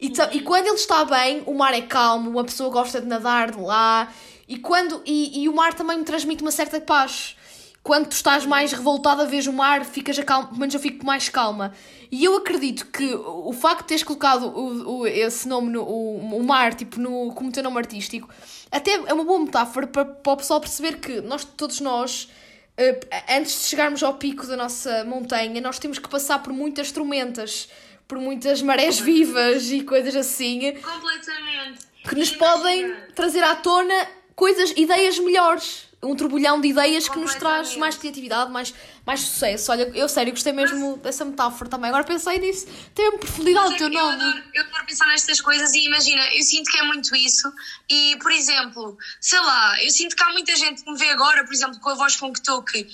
[0.00, 3.50] E, e quando ele está bem, o mar é calmo, uma pessoa gosta de nadar
[3.50, 4.12] de lá.
[4.48, 7.36] E, quando, e, e o mar também me transmite uma certa paz.
[7.82, 11.06] Quando tu estás mais revoltada, vês o mar, ficas a calma, pelo menos eu fico
[11.06, 11.72] mais calma.
[12.10, 16.36] E eu acredito que o facto de teres colocado o, o- esse nome, no, o,
[16.38, 18.28] o mar, tipo, no, como teu nome artístico,
[18.70, 22.28] até é uma boa metáfora para, para o pessoal perceber que nós, todos nós,
[22.76, 26.90] eh, antes de chegarmos ao pico da nossa montanha, nós temos que passar por muitas
[26.92, 27.68] tormentas,
[28.06, 31.78] por muitas marés vivas e coisas assim, Completamente.
[32.06, 33.94] que nos podem trazer à tona
[34.38, 35.88] coisas, ideias melhores.
[36.00, 38.72] Um turbilhão de ideias que nos traz mais criatividade, mais,
[39.04, 39.72] mais sucesso.
[39.72, 41.88] Olha, eu sério, gostei mesmo dessa metáfora também.
[41.88, 42.68] Agora pensei nisso.
[42.94, 44.22] Tem profundidade o teu eu, nome.
[44.22, 47.52] adoro, eu adoro pensar nestas coisas e imagina, eu sinto que é muito isso.
[47.90, 51.44] E, por exemplo, sei lá, eu sinto que há muita gente que me vê agora,
[51.44, 52.86] por exemplo, com a voz com que estou, que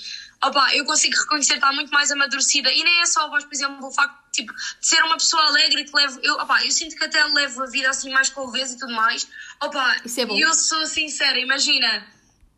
[0.49, 2.71] opa, eu consigo reconhecer que está muito mais amadurecida.
[2.73, 5.43] E nem é só a voz, por exemplo, o facto tipo, de ser uma pessoa
[5.47, 6.21] alegre que levo.
[6.23, 8.93] Eu, opa, eu sinto que até levo a vida assim mais com leveza e tudo
[8.93, 9.27] mais.
[9.63, 10.39] Opa, Isso é bom.
[10.39, 12.07] Eu sou sincera, imagina.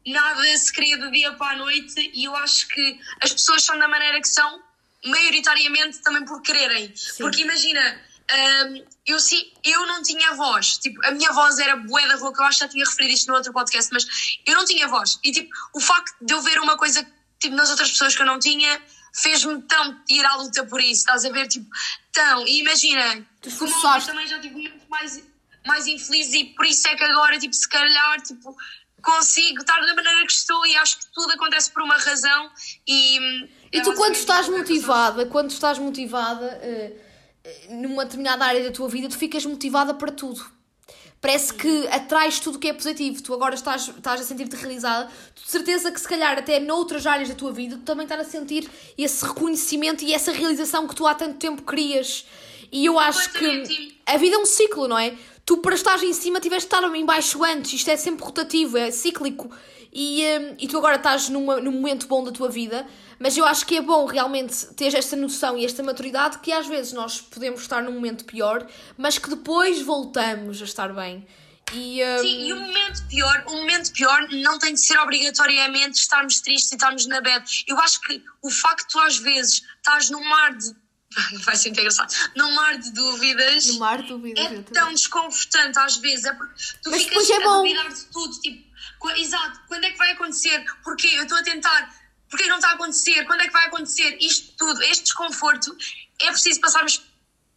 [0.06, 3.76] Nada se cria do dia para a noite e eu acho que as pessoas são
[3.76, 4.62] da maneira que são,
[5.04, 6.92] maioritariamente também por quererem.
[7.18, 8.00] Porque imagina,
[8.32, 10.78] hum, eu, sim, eu não tinha voz.
[10.78, 13.28] Tipo, a minha voz era bué da rouca, eu acho que já tinha referido isto
[13.28, 14.06] no outro podcast, mas
[14.46, 15.18] eu não tinha voz.
[15.24, 17.06] E tipo, o facto de eu ver uma coisa
[17.38, 18.80] tipo, nas outras pessoas que eu não tinha
[19.12, 21.46] fez-me tão ir à luta por isso, estás a ver?
[21.48, 21.66] Tipo,
[22.12, 22.46] tão.
[22.46, 23.26] E imagina,
[23.58, 25.22] como eu também já tive muito mais,
[25.66, 28.54] mais infeliz e por isso é que agora, tipo, se calhar, tipo,
[29.02, 32.50] consigo estar da maneira que estou e acho que tudo acontece por uma razão
[32.86, 33.18] e...
[33.20, 36.92] hum, E é tu, quando estás motivada, quando estás motivada eh,
[37.70, 40.44] numa determinada área da tua vida, tu ficas motivada para tudo.
[41.26, 43.20] Parece que atrais tudo o que é positivo.
[43.20, 45.10] Tu agora estás, estás a sentir-te realizada.
[45.34, 48.20] Tu de certeza que, se calhar, até noutras áreas da tua vida, tu também estás
[48.20, 52.24] a sentir esse reconhecimento e essa realização que tu há tanto tempo querias.
[52.70, 55.16] E eu acho que a vida é um ciclo, não é?
[55.46, 57.72] Tu, para estar em cima, tiveste de estar em baixo antes.
[57.72, 59.48] Isto é sempre rotativo, é cíclico.
[59.92, 62.84] E, hum, e tu agora estás numa, num momento bom da tua vida.
[63.18, 66.66] Mas eu acho que é bom realmente ter esta noção e esta maturidade que às
[66.66, 68.66] vezes nós podemos estar num momento pior,
[68.98, 71.26] mas que depois voltamos a estar bem.
[71.72, 75.98] E, hum, Sim, e o momento pior, o momento pior não tem de ser obrigatoriamente
[75.98, 77.44] estarmos tristes e estarmos na bad.
[77.66, 80.74] Eu acho que o facto às vezes estás num mar de.
[81.44, 82.12] Vai ser muito engraçado.
[82.36, 83.66] Num mar de dúvidas.
[83.66, 84.72] no mar de dúvidas, É eu também.
[84.72, 86.24] tão desconfortante às vezes.
[86.26, 88.40] É porque tu Mas ficas é a duvidar de tudo.
[88.40, 90.64] Tipo, exato, quando é que vai acontecer?
[90.84, 91.08] Porquê?
[91.14, 91.94] Eu estou a tentar.
[92.28, 93.24] Porquê não está a acontecer?
[93.24, 94.18] Quando é que vai acontecer?
[94.20, 95.76] Isto tudo, este desconforto,
[96.20, 97.00] é preciso passarmos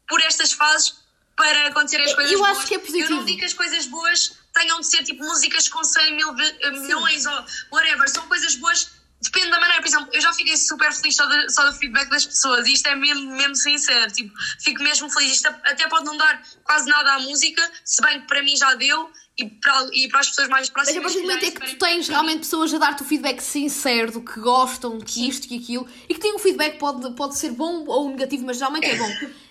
[0.08, 0.94] por estas fases
[1.36, 2.58] para acontecer as coisas Eu boas.
[2.60, 3.12] acho que é positivo.
[3.14, 6.30] Eu não digo que as coisas boas tenham de ser tipo músicas com 100 mil
[6.40, 8.92] eh, milhões ou whatever, são coisas boas.
[9.22, 12.10] Depende da maneira, por exemplo, eu já fiquei super feliz só, de- só do feedback
[12.10, 15.34] das pessoas e isto é mesmo, mesmo sincero, tipo, fico mesmo feliz.
[15.36, 18.74] Isto até pode não dar quase nada à música, se bem que para mim já
[18.76, 20.98] deu e para, e para as pessoas mais Mas próximas.
[20.98, 24.12] a partir do momento é que tu tens realmente pessoas a dar-te o feedback sincero
[24.14, 27.52] do que gostam, que isto e aquilo, e que têm um feedback pode, pode ser
[27.52, 29.10] bom ou negativo, mas geralmente é bom.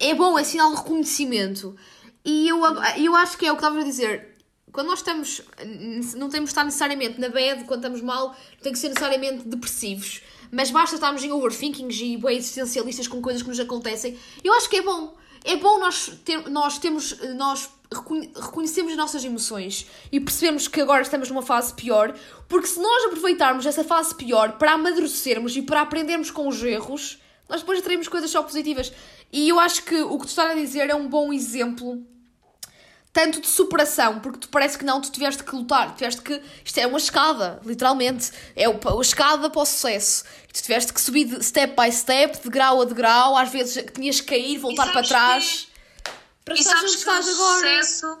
[0.00, 1.76] É bom, é sinal de reconhecimento.
[2.24, 2.62] E eu,
[2.96, 4.31] eu acho que é o que estavas a dizer.
[4.72, 5.42] Quando nós estamos,
[6.16, 9.46] não temos de estar necessariamente na bad, quando estamos mal, não tem que ser necessariamente
[9.46, 10.22] depressivos.
[10.50, 14.18] Mas basta estarmos em overthinkings e bem existencialistas com coisas que nos acontecem.
[14.42, 15.14] Eu acho que é bom.
[15.44, 20.80] É bom nós, ter, nós temos, nós reconhe- reconhecemos as nossas emoções e percebemos que
[20.80, 22.16] agora estamos numa fase pior,
[22.48, 27.18] porque se nós aproveitarmos essa fase pior para amadurecermos e para aprendermos com os erros,
[27.48, 28.92] nós depois teremos coisas só positivas.
[29.32, 32.06] E eu acho que o que tu estás a dizer é um bom exemplo
[33.12, 36.40] tanto de superação, porque tu parece que não, tu tiveste que lutar, tiveste que.
[36.64, 38.30] Isto é uma escada, literalmente.
[38.56, 40.24] É a escada para o sucesso.
[40.52, 43.92] Tu tiveste que subir de step by step, de grau a degrau, às vezes que
[43.92, 45.68] tinhas que cair, voltar para trás.
[46.44, 47.84] Para E onde sabes que estás o agora.
[47.84, 48.20] sucesso,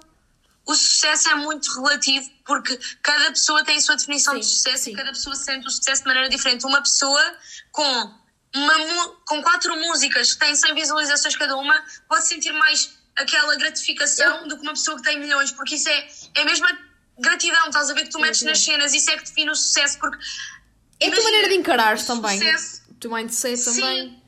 [0.66, 4.84] o sucesso é muito relativo porque cada pessoa tem a sua definição de Sim, sucesso
[4.84, 4.92] sim.
[4.92, 6.66] e cada pessoa sente o sucesso de maneira diferente.
[6.66, 7.34] Uma pessoa
[7.70, 8.14] com,
[8.54, 14.48] uma, com quatro músicas que têm 100 visualizações cada uma pode sentir mais aquela gratificação
[14.48, 16.78] do que uma pessoa que tem milhões, porque isso é, é a mesma
[17.18, 19.98] gratidão, estás a ver que tu metes nas cenas, isso é que define o sucesso,
[19.98, 20.18] porque
[21.00, 22.38] É a tua maneira de encarares o também.
[22.38, 24.08] sucesso- O teu mindset também.
[24.10, 24.22] Sim.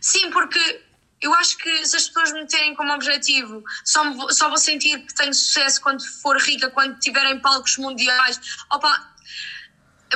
[0.00, 0.82] Sim, porque
[1.22, 4.58] eu acho que se as pessoas me terem como objetivo, só, me vou, só vou
[4.58, 8.38] sentir que tenho sucesso quando for rica, quando tiverem palcos mundiais.
[8.70, 9.15] Opa,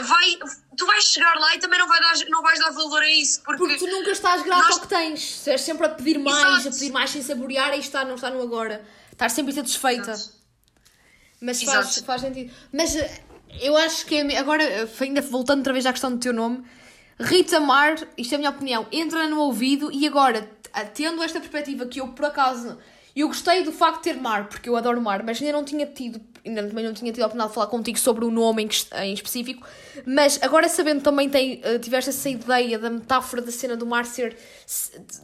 [0.00, 0.38] vai,
[0.76, 3.42] tu vais chegar lá e também não, vai dar, não vais dar valor a isso.
[3.42, 5.20] Porque, Porque tu nunca estás grato nós- ao que tens.
[5.38, 6.68] Estás sempre a pedir mais, Exato.
[6.68, 8.84] a pedir mais sem saborear e estar, não está no agora.
[9.12, 10.12] Estás sempre insatisfeita.
[10.12, 10.34] Exato.
[11.40, 12.06] Mas faz, Exato.
[12.06, 12.52] faz sentido.
[12.72, 13.22] Mas eh,
[13.60, 16.62] eu acho que é, agora, eh, ainda voltando outra vez à questão do teu nome,
[17.18, 20.50] Rita Mar, isto é a minha opinião, entra no ouvido e agora,
[20.94, 22.78] tendo esta perspectiva que eu por acaso.
[23.20, 25.86] Eu gostei do facto de ter mar, porque eu adoro mar, mas ainda não tinha
[25.86, 28.68] tido, ainda também não tinha tido a oportunidade de falar contigo sobre o nome em,
[29.04, 29.66] em específico.
[30.06, 34.04] Mas agora sabendo também tem, eh, tiveste essa ideia da metáfora da cena do mar
[34.06, 34.36] ser,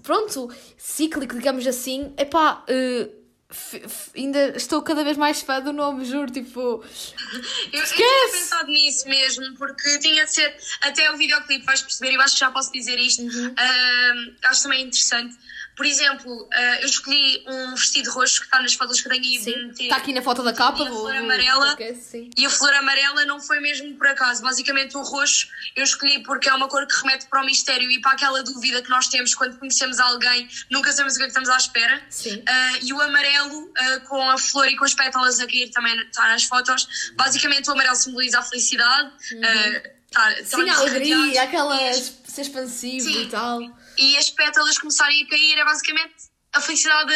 [0.03, 3.09] pronto, cíclico, digamos assim, epá, eh,
[3.49, 6.83] f- ainda estou cada vez mais fã do nome, juro, tipo.
[7.73, 10.57] Eu, eu tinha pensado nisso mesmo, porque tinha de ser.
[10.81, 13.23] Até o videoclipe vais perceber, e eu acho que já posso dizer isto.
[13.23, 13.55] Uhum.
[13.57, 15.37] ahm, acho também interessante.
[15.77, 19.67] Por exemplo, ah, eu escolhi um vestido roxo que está nas fotos que tenho Sim,
[19.67, 19.83] meter.
[19.85, 20.83] está aqui na foto da capa.
[20.83, 21.77] E a flor amarela.
[22.01, 22.31] sim.
[22.37, 24.43] E a flor amarela não foi mesmo por acaso.
[24.43, 28.01] Basicamente, o roxo eu escolhi porque é uma cor que remete para o mistério e
[28.01, 31.31] para aquela dúvida que nós temos quando conhecemos alguém, nunca sabemos o que é que
[31.31, 32.03] estamos à espera.
[32.09, 32.43] Sim.
[32.49, 35.95] Ah, e o amarelo, ah, com a flor e com as pétalas a cair, também
[36.01, 36.89] está nas fotos.
[37.17, 39.11] Basicamente, o amarelo simboliza a felicidade.
[39.45, 43.23] ah, tá- Sim, a alegria, aquela E ser expansivo Sim.
[43.25, 43.61] e tal.
[43.99, 46.15] E as pétalas começarem a cair é basicamente
[46.53, 47.13] a felicidade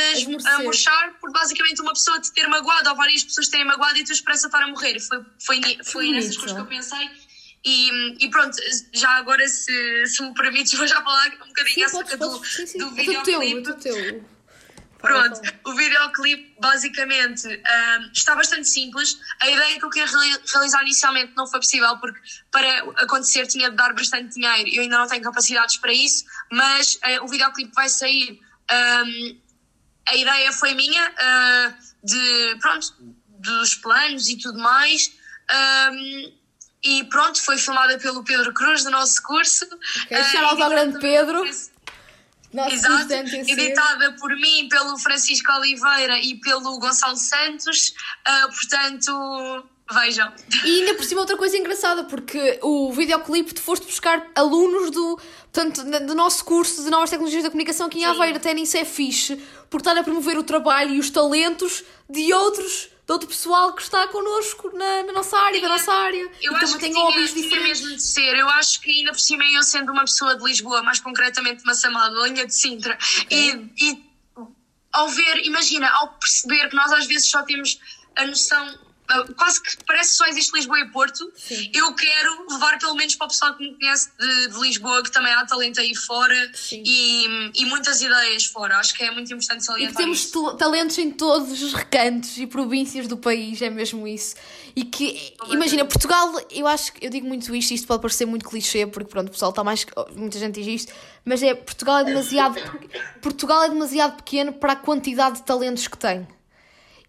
[0.46, 4.04] a, murchar por basicamente uma pessoa te ter magoado ou várias pessoas terem magoado e
[4.04, 5.00] tu esperança estar a morrer.
[5.00, 6.14] Foi, foi, foi bonito.
[6.14, 7.10] nessas coisas que eu pensei.
[7.64, 8.56] E, e pronto,
[8.92, 12.44] já agora, se, se me permites, vou já falar um bocadinho Sim, acerca do.
[12.44, 12.78] Sim, sim.
[12.78, 13.62] do É tudo teu, é videoclipe.
[13.62, 14.24] tudo teu.
[15.00, 19.18] Pronto, o videoclipe basicamente ahm, está bastante simples.
[19.40, 22.18] A ideia que eu queria reali- realizar inicialmente não foi possível porque
[22.50, 26.24] para acontecer tinha de dar bastante dinheiro e eu ainda não tenho capacidades para isso,
[26.52, 28.38] mas eh, o videoclipe vai sair.
[28.70, 29.38] ahm,
[30.08, 32.94] a ideia foi minha, ah, de pronto,
[33.38, 35.12] dos planos e tudo mais.
[35.48, 36.32] ahm,
[36.82, 39.64] e pronto, foi filmada pelo Pedro Cruz do nosso curso.
[39.66, 41.44] Ok, Ah, shout out ao grande Pedro.
[42.52, 47.94] Nosso Exato, editada por mim, pelo Francisco Oliveira e pelo Gonçalo Santos.
[48.24, 50.32] Ah, portanto, vejam.
[50.64, 55.18] E ainda por cima outra coisa engraçada, porque o videoclipe tu foste buscar alunos do,
[55.52, 58.84] portanto, do nosso curso de Novas Tecnologias da Comunicação aqui em Aveiro, até nisso é
[58.84, 59.36] fixe,
[59.68, 63.82] por estar a promover o trabalho e os talentos de outros, de outro pessoal que
[63.82, 66.30] está connosco na, na nossa área, da nossa área.
[66.40, 68.36] Eu e acho também que tem hobbies tinha mesmo de ser.
[68.36, 71.66] Eu acho que ainda por cima eu sendo uma pessoa de Lisboa, mais concretamente de
[71.66, 72.96] Massamado, linha de Sintra,
[73.28, 74.04] e, e
[74.92, 77.80] ao ver, imagina, ao perceber que nós às vezes só temos
[78.14, 78.78] a noção
[79.36, 81.30] quase que parece que só existe Lisboa e Porto.
[81.36, 81.70] Sim.
[81.74, 85.10] Eu quero levar pelo menos para o pessoal que me conhece de, de Lisboa, que
[85.10, 88.76] também há talento aí fora e, e muitas ideias fora.
[88.78, 90.56] Acho que é muito importante E salientar que temos isso.
[90.56, 94.34] talentos em todos os recantos e províncias do país, é mesmo isso.
[94.74, 98.48] E que, imagina, Portugal, eu acho que eu digo muito isto, isto pode parecer muito
[98.48, 99.84] clichê, porque pronto, o pessoal está mais.
[100.14, 100.92] Muita gente diz isto,
[101.24, 102.54] mas é Portugal é demasiado.
[103.20, 106.26] Portugal é demasiado pequeno para a quantidade de talentos que tem.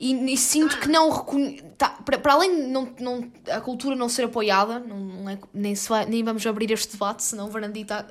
[0.04, 1.62] E, e sinto que não reconhe...
[1.78, 5.38] tá, para, para além de não, não, a cultura não ser apoiada, não, não é-
[5.54, 8.08] nem, vai- nem vamos abrir este debate, senão o Varandita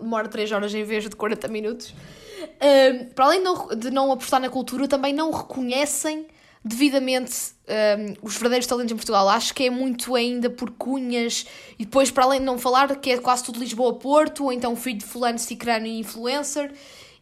[0.00, 1.94] demora 3 horas em vez de 40 minutos.
[3.14, 6.26] Para além de não, de não apostar na cultura, também não reconhecem
[6.64, 9.28] devidamente um, os verdadeiros talentos em Portugal.
[9.28, 11.46] Acho que é muito ainda por cunhas
[11.78, 14.98] e depois, para além de não falar, que é quase tudo Lisboa-Porto, ou então filho
[14.98, 16.72] de fulano, cicrano e influencer.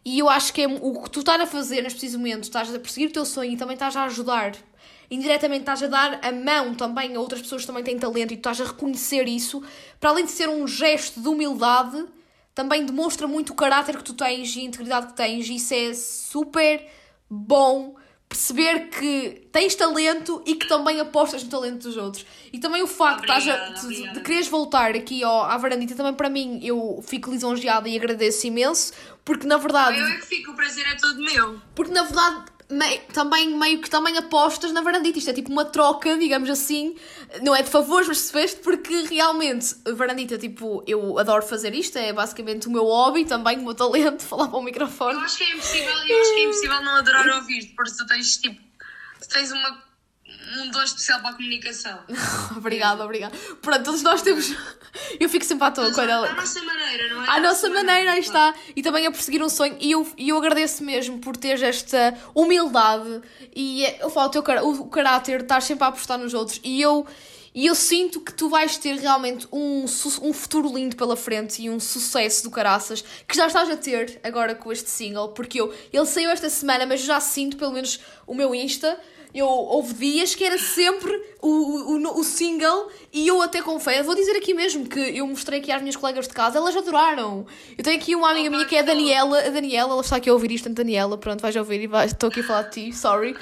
[0.04, 2.74] E eu acho que é o que tu estás a fazer neste preciso momento, estás
[2.74, 4.52] a perseguir o teu sonho e também estás a ajudar.
[5.10, 8.36] Indiretamente estás a dar a mão também a outras pessoas que também têm talento e
[8.36, 9.62] tu estás a reconhecer isso.
[10.00, 12.04] Para além de ser um gesto de humildade,
[12.54, 15.48] também demonstra muito o caráter que tu tens e a integridade que tens.
[15.48, 16.84] E isso é super
[17.30, 17.94] bom
[18.32, 22.24] perceber que tens talento e que também apostas no talento dos outros.
[22.52, 24.12] E também o facto Obrigada, de- obrigada.
[24.18, 28.46] de quereres voltar aqui ao, à varandita, também para mim eu fico lisonjeada e agradeço
[28.46, 28.92] imenso,
[29.24, 29.98] porque na verdade.
[29.98, 31.60] Eu é que fico, o prazer é todo meu.
[31.74, 35.18] Porque na verdade mei- também meio que também apostas na varandita.
[35.18, 36.96] Isto é tipo uma troca, digamos assim.
[37.42, 38.60] Não é de favores, mas percebeste?
[38.60, 41.96] Porque realmente, a varandita, tipo, eu adoro fazer isto.
[41.98, 45.18] É basicamente o meu hobby, também o meu talento, falar para o Eu microfone.
[45.24, 48.36] acho que é impossível, eu acho que é impossível não adorar ouvir-te, porque tu tens
[48.38, 48.60] tipo,
[49.32, 49.82] tens uma,
[50.60, 51.98] um dom especial para a comunicação.
[52.56, 53.36] obrigada, obrigada.
[53.60, 54.52] Pronto, todos nós temos.
[55.18, 56.28] Eu fico sempre à toa quando ela.
[56.28, 57.28] À nossa maneira, não é?
[57.30, 58.54] À nossa maneira, aí está.
[58.76, 59.76] E também a perseguir um sonho.
[59.80, 63.22] E eu, eu agradeço mesmo por teres esta humildade
[63.54, 66.60] e eh, eu falo, o teu cara- o caráter, estás sempre a apostar nos outros.
[66.62, 67.06] E eu,
[67.54, 69.84] e eu sinto que tu vais ter realmente um,
[70.22, 74.20] um futuro lindo pela frente e um sucesso do caraças que já estás a ter
[74.22, 75.28] agora com este single.
[75.28, 78.98] Porque eu, ele saiu esta semana, mas já sinto, pelo menos o meu Insta.
[79.34, 84.14] Eu houve dias que era sempre o, o, o single e eu até confesso, vou
[84.14, 87.46] dizer aqui mesmo que eu mostrei aqui às minhas colegas de casa, elas adoraram.
[87.76, 90.28] Eu tenho aqui uma amiga minha que é a Daniela, a Daniela, ela está aqui
[90.28, 92.92] a ouvir isto, Daniela, pronto, vais ouvir e vais, estou aqui a falar de ti,
[92.92, 93.34] sorry.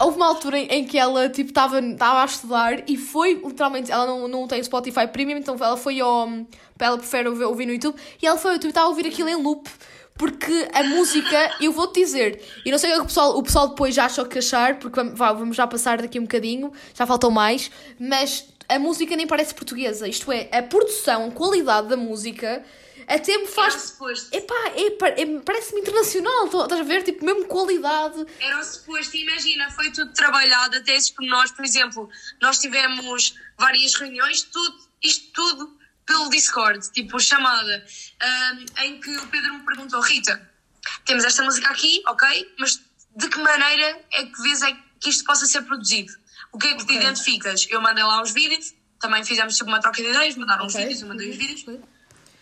[0.00, 4.28] Houve uma altura em, que ela tipo estava a estudar e foi literalmente, ela não,
[4.28, 6.28] não tem Spotify Premium, então ela foi ao
[6.78, 9.28] ela prefere ouvir, ouvir no YouTube e ela foi ao YouTube estava a ouvir aquilo
[9.28, 9.68] em loop.
[10.14, 13.68] Porque a música, eu vou-te dizer, e não sei o que o pessoal, o pessoal
[13.68, 17.06] depois já achou que achar, porque vamos, vá, vamos já passar daqui um bocadinho, já
[17.06, 20.06] faltam mais, mas a música nem parece portuguesa.
[20.06, 22.64] Isto é, a produção, a qualidade da música,
[23.06, 23.74] até me Era faz.
[23.74, 24.36] o suposto.
[24.36, 27.02] Epá, é, é, parece-me internacional, estás a ver?
[27.02, 28.24] Tipo, mesmo qualidade.
[28.38, 31.52] Era o suposto, imagina, foi tudo trabalhado até esses pormenores.
[31.52, 32.08] Por exemplo,
[32.40, 37.86] nós tivemos várias reuniões, tudo, isto tudo pelo Discord, tipo chamada,
[38.20, 40.50] ahm, em que o Pedro me perguntou: Rita,
[41.04, 42.80] temos esta música aqui, ok, mas
[43.16, 46.12] de que maneira é que vês é que isto possa ser produzido?
[46.52, 47.66] O que é que te identificas?
[47.70, 50.84] Eu mandei lá os vídeos, também fizemos tipo uma troca de ideias, mandaram os Ok.
[50.84, 51.64] vídeos, eu mandei os vídeos.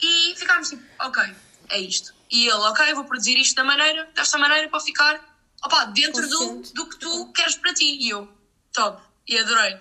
[0.03, 1.23] E ficámos tipo, ok,
[1.69, 2.13] é isto.
[2.31, 5.21] E ele, ok, vou produzir isto da maneira, desta maneira para ficar
[5.63, 7.99] opa, dentro do, do que tu queres para ti.
[8.01, 8.29] E eu,
[8.73, 9.79] top, e adorei.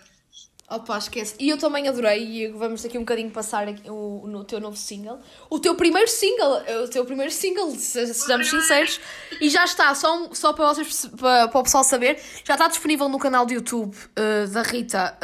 [0.69, 1.36] Opa, esquece.
[1.39, 4.77] E eu também adorei, e vamos daqui um bocadinho passar aqui o, no teu novo
[4.77, 5.19] single.
[5.49, 8.99] O teu primeiro single, o teu primeiro single, se- sejamos sinceros.
[9.41, 13.10] E já está, só, só para, vocês, para, para o pessoal saber, já está disponível
[13.10, 15.17] no canal do YouTube eh, da Rita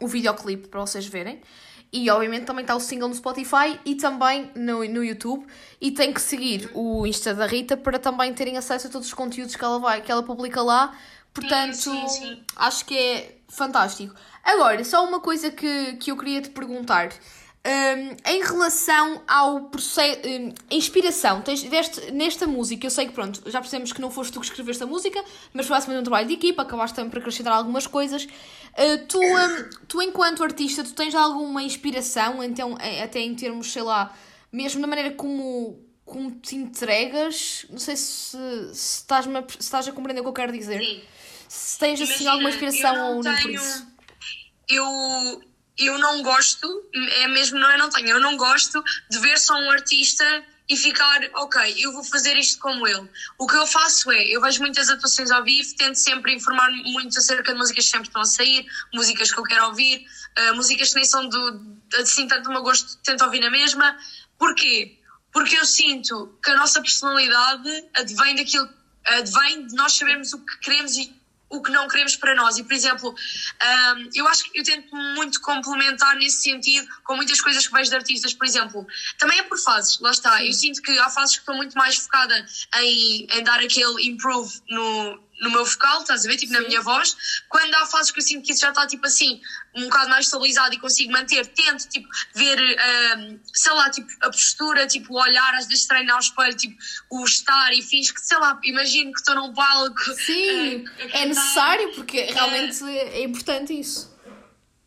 [0.00, 1.40] um, o videoclipe para vocês verem.
[1.92, 5.44] E obviamente também está o single no Spotify e também no, no YouTube.
[5.80, 9.14] E tem que seguir o Insta da Rita para também terem acesso a todos os
[9.14, 10.96] conteúdos que ela, vai, que ela publica lá.
[11.34, 12.42] Portanto, sim, sim.
[12.56, 14.14] acho que é fantástico.
[14.42, 17.10] Agora, só uma coisa que, que eu queria te perguntar.
[17.62, 20.18] Hum, em relação ao processo.
[20.70, 24.32] a inspiração, tens, deste, nesta música, eu sei que pronto, já percebemos que não foste
[24.32, 27.52] tu que escreveste a música, mas foi um trabalho de equipa, acabaste também por acrescentar
[27.52, 28.24] algumas coisas.
[28.24, 33.70] Uh, tu, hum, tu, enquanto artista, tu tens alguma inspiração, então, eh, até em termos,
[33.70, 34.16] sei lá,
[34.50, 37.66] mesmo da maneira como, como te entregas?
[37.68, 38.38] Não sei se,
[38.72, 40.80] se, estás-me a, se estás a compreender o que eu quero dizer.
[40.80, 41.02] Sim.
[41.52, 43.86] Se tens assim Imagina, alguma inspiração não ou não por tenho- isso.
[44.68, 45.42] Eu,
[45.78, 49.54] eu não gosto, é mesmo, não é não tenho, eu não gosto de ver só
[49.54, 50.24] um artista
[50.68, 53.10] e ficar, ok, eu vou fazer isto como ele.
[53.36, 57.18] O que eu faço é, eu vejo muitas atuações ao vivo, tento sempre informar-me muito
[57.18, 60.90] acerca de músicas que sempre estão a sair, músicas que eu quero ouvir, ah, músicas
[60.90, 63.98] que nem são do, assim tanto do meu gosto, tento ouvir na mesma.
[64.38, 65.00] Porquê?
[65.32, 68.68] Porque eu sinto que a nossa personalidade advém daquilo,
[69.04, 71.19] advém de nós sabermos o que queremos e
[71.50, 72.56] o que não queremos para nós.
[72.56, 77.40] E, por exemplo, um, eu acho que eu tento muito complementar nesse sentido com muitas
[77.40, 78.32] coisas que vejo de artistas.
[78.32, 78.86] Por exemplo,
[79.18, 80.42] também é por fases, lá está.
[80.44, 82.46] Eu sinto que há fases que estou muito mais focada
[82.76, 86.36] em, em dar aquele improve no, no meu vocal, estás a ver?
[86.36, 86.60] Tipo, Sim.
[86.60, 87.16] na minha voz.
[87.48, 89.40] Quando há fases que eu sinto que isso já está, tipo assim,
[89.74, 92.58] um bocado mais estabilizado e consigo manter, tento, tipo, ver,
[93.16, 96.76] um, sei lá, tipo, a postura, tipo, o olhar, às vezes treinar ao espelho, tipo,
[97.10, 100.00] o estar e fins que, sei lá, imagino que estou num palco.
[100.14, 104.09] Sim, uh, é necessário porque realmente é importante isso.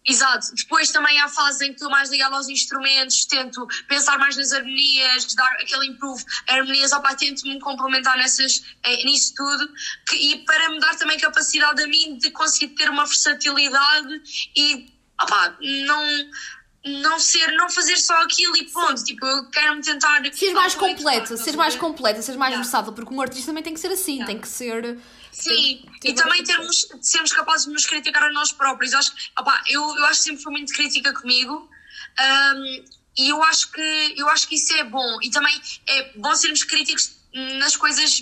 [0.06, 0.54] Exato.
[0.56, 4.52] Depois também há fases em que estou mais ligada aos instrumentos, tento pensar mais nas
[4.52, 9.70] harmonias, dar aquele improve harmonias, opa, tento me complementar nessas, eh, nisso tudo,
[10.08, 14.22] que, e para me dar também capacidade a mim de conseguir ter uma versatilidade
[14.56, 16.04] e, opa, não
[16.86, 19.02] não ser, não fazer só aquilo e ponto.
[19.04, 20.22] Tipo, eu quero me tentar.
[20.34, 22.62] Ser mais completa, ser mais completa, ser mais yeah.
[22.62, 24.28] versátil, porque um artista também tem que ser assim, yeah.
[24.28, 25.00] tem que ser.
[25.34, 28.94] Sim, tem, e também termos, sermos capazes de nos criticar a nós próprios.
[28.94, 31.70] Eu acho, opa, eu, eu acho que sempre fui muito crítica comigo.
[32.20, 32.86] Um,
[33.18, 36.64] e eu acho que eu acho que isso é bom e também é bom sermos
[36.64, 37.16] críticos
[37.60, 38.20] nas coisas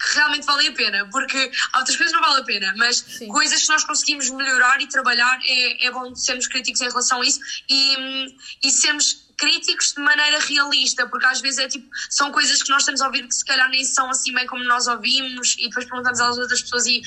[0.00, 3.28] que realmente valem a pena, porque outras coisas não valem a pena, mas Sim.
[3.28, 7.26] coisas que nós conseguimos melhorar e trabalhar é, é bom sermos críticos em relação a
[7.26, 12.62] isso e, e sermos críticos de maneira realista, porque às vezes é tipo, são coisas
[12.62, 15.56] que nós estamos a ouvir que se calhar nem são assim bem como nós ouvimos
[15.58, 17.00] e depois perguntamos às outras pessoas e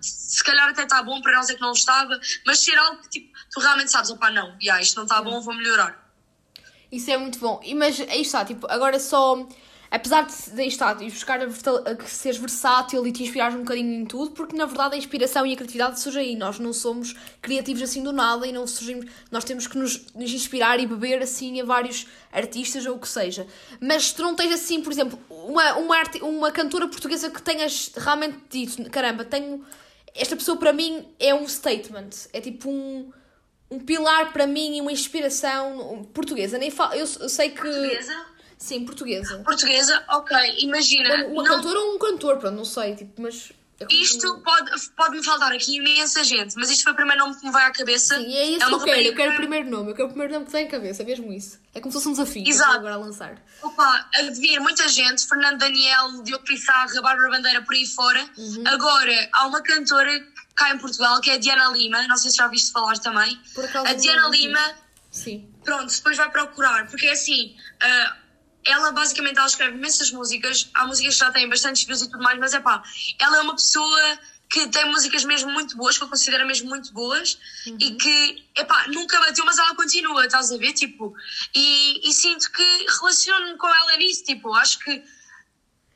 [0.00, 3.08] se calhar até está bom, para nós é que não estava, mas ser algo que
[3.10, 6.04] tipo, tu realmente sabes, opa, não, yeah, isto não está bom, vou melhorar.
[6.90, 7.60] Isso é muito bom.
[7.64, 9.46] E, mas aí está, tipo, agora só
[9.90, 14.02] apesar de, de estar e buscar a, a, seres versátil e te inspirares um bocadinho
[14.02, 16.36] em tudo, porque na verdade a inspiração e a criatividade surge aí.
[16.36, 19.06] Nós não somos criativos assim do nada e não surgimos.
[19.30, 23.08] Nós temos que nos, nos inspirar e beber assim a vários artistas ou o que
[23.08, 23.46] seja.
[23.80, 27.92] Mas tu não tens assim, por exemplo, uma, uma, arte, uma cantora portuguesa que tenhas
[27.96, 29.64] realmente dito: caramba, tenho.
[30.14, 33.12] Esta pessoa para mim é um statement, é tipo um
[33.70, 36.58] um pilar para mim e uma inspiração portuguesa.
[36.58, 37.62] Nem falo, eu, eu sei que.
[37.62, 38.26] Portuguesa?
[38.58, 39.38] Sim, portuguesa.
[39.38, 41.26] Portuguesa, ok, imagina.
[41.26, 41.44] Uma, não...
[41.44, 43.52] cantora ou um cantor, pronto, não sei, tipo, mas.
[43.78, 47.44] É isto pode, pode-me faltar aqui imensa gente, mas isto foi o primeiro nome que
[47.44, 48.16] me vai à cabeça.
[48.16, 49.00] Sim, é isso é que eu quero.
[49.00, 51.04] Eu quero o primeiro nome, eu quero o primeiro nome que vem à cabeça, é
[51.04, 51.60] mesmo isso.
[51.74, 52.72] É como se fosse um desafio Exato.
[52.72, 53.36] agora a lançar.
[53.62, 58.26] Opa, vir muita gente, Fernando Daniel, Diogo Pissarra, Bárbara Bandeira, por aí fora.
[58.38, 58.64] Uhum.
[58.66, 62.38] Agora, há uma cantora cá em Portugal que é a Diana Lima, não sei se
[62.38, 63.38] já ouviste falar também.
[63.84, 64.74] a Diana Lima.
[65.10, 65.50] Sim.
[65.62, 67.54] Pronto, depois vai procurar, porque é assim.
[67.82, 68.25] Uh,
[68.66, 72.22] ela basicamente ela escreve imensas músicas, há músicas que já têm bastantes views e tudo
[72.22, 72.82] mais, mas é pá,
[73.18, 76.92] ela é uma pessoa que tem músicas mesmo muito boas, que eu considero mesmo muito
[76.92, 77.76] boas, uhum.
[77.80, 81.14] e que, epá, nunca bateu, mas ela continua, estás a ver, tipo,
[81.54, 85.02] e, e sinto que relaciono-me com ela nisso, tipo, acho que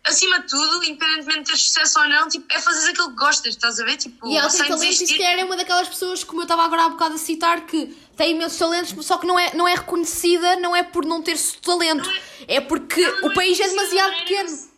[0.05, 3.55] acima de tudo, independentemente de ter sucesso ou não, tipo, é fazer aquilo que gostas,
[3.55, 3.97] estás a ver?
[3.97, 6.65] Tipo, e ela tem talento e se calhar é uma daquelas pessoas, como eu estava
[6.65, 7.87] agora há bocado a citar, que
[8.17, 11.39] tem imensos talentos, só que não é, não é reconhecida, não é por não ter
[11.63, 12.09] talento,
[12.49, 14.70] é, é, porque o país é demasiado pequeno.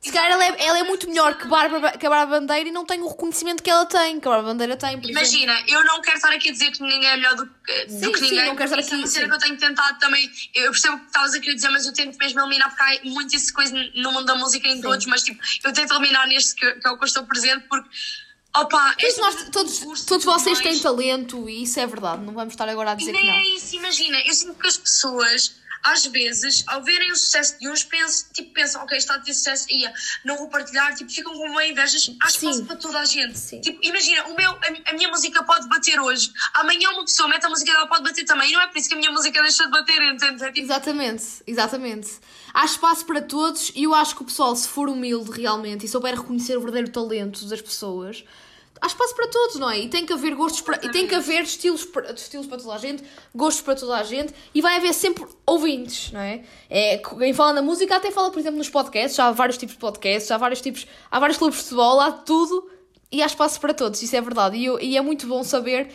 [0.00, 2.72] Se calhar ela é, ela é muito melhor que, Bárbara, que a Bárbara Bandeira e
[2.72, 5.00] não tem o reconhecimento que ela tem, que a Bárbara Bandeira tem.
[5.02, 5.74] Imagina, exemplo.
[5.74, 8.12] eu não quero estar aqui a dizer que ninguém é melhor do, que, sim, do
[8.12, 8.46] que sim, ninguém.
[8.46, 8.94] Não quero estar aqui.
[8.94, 10.30] É uma cena que eu tenho tentado também.
[10.54, 13.10] Eu percebo o que estavas a querer dizer, mas eu tento mesmo eliminar, porque há
[13.10, 14.82] muito essa coisa no mundo da música em sim.
[14.82, 17.66] todos, mas tipo, eu tento eliminar neste que, que é o que eu estou presente,
[17.68, 17.88] porque.
[18.54, 22.66] Opa, é nós, todos, todos vocês têm talento e isso é verdade, não vamos estar
[22.66, 23.34] agora a dizer e que não.
[23.34, 25.54] é isso, imagina, eu sinto que as pessoas
[25.86, 29.32] às vezes, ao verem o sucesso de uns, pensam, tipo, pensam, ok, está a ter
[29.32, 29.84] sucesso, e
[30.24, 33.38] não vou partilhar, tipo, ficam com uma inveja, há espaço para toda a gente.
[33.38, 33.60] Sim.
[33.60, 37.46] Tipo, imagina, o meu, a, a, minha música pode bater hoje, amanhã uma pessoa mete
[37.46, 39.40] a música dela pode bater também, e não é por isso que a minha música
[39.40, 40.42] deixa de bater, entende?
[40.42, 40.66] É, tipo...
[40.66, 42.10] Exatamente, exatamente.
[42.52, 45.88] Há espaço para todos, e eu acho que o pessoal, se for humilde realmente e
[45.88, 48.24] souber reconhecer o verdadeiro talento das pessoas
[48.80, 49.80] há espaço para todos, não é?
[49.80, 52.74] E tem que haver gostos para, e tem que haver estilos para, estilos para toda
[52.74, 53.02] a gente,
[53.34, 56.42] gostos para toda a gente e vai haver sempre ouvintes, não é?
[56.68, 59.74] é quem fala na música até fala, por exemplo, nos podcasts, já há vários tipos
[59.74, 62.70] de podcasts, há vários tipos, há vários clubes de futebol, há tudo
[63.10, 64.56] e há espaço para todos, isso é verdade.
[64.56, 65.88] E, eu, e é muito bom saber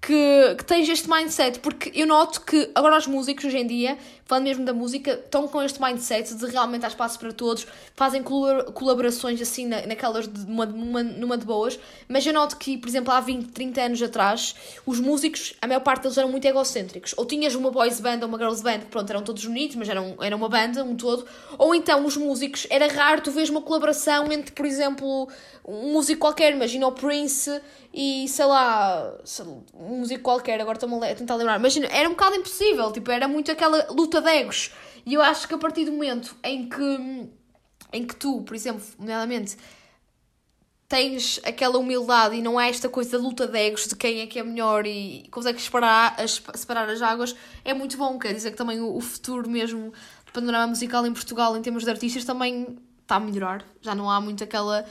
[0.00, 3.98] que, que tens este mindset, porque eu noto que agora os músicos hoje em dia,
[4.24, 8.22] falando mesmo da música, estão com este mindset de realmente há espaço para todos, fazem
[8.22, 11.78] colaborações assim na, naquelas de uma, numa, numa de boas,
[12.08, 14.54] mas eu noto que, por exemplo, há 20, 30 anos atrás,
[14.86, 17.12] os músicos, a maior parte deles eram muito egocêntricos.
[17.16, 19.88] Ou tinhas uma boys band ou uma girls band, que pronto, eram todos unidos, mas
[19.88, 21.26] eram, era uma banda, um todo,
[21.58, 25.28] ou então os músicos, era raro tu vês uma colaboração entre, por exemplo,
[25.66, 27.60] um músico qualquer, imagina o Prince
[28.00, 32.08] e sei lá, sei lá um músico qualquer, agora estou-me a tentar lembrar, mas era
[32.08, 34.70] um bocado impossível, tipo, era muito aquela luta de egos.
[35.04, 37.28] E eu acho que a partir do momento em que,
[37.92, 39.56] em que tu, por exemplo, nomeadamente,
[40.86, 44.28] tens aquela humildade e não há esta coisa da luta de egos de quem é
[44.28, 47.34] que é melhor e consegues separar as, separar as águas,
[47.64, 48.16] é muito bom.
[48.16, 49.92] Quer dizer que também o, o futuro mesmo
[50.24, 53.64] do panorama musical em Portugal, em termos de artistas, também está a melhorar.
[53.80, 54.86] Já não há muito aquela.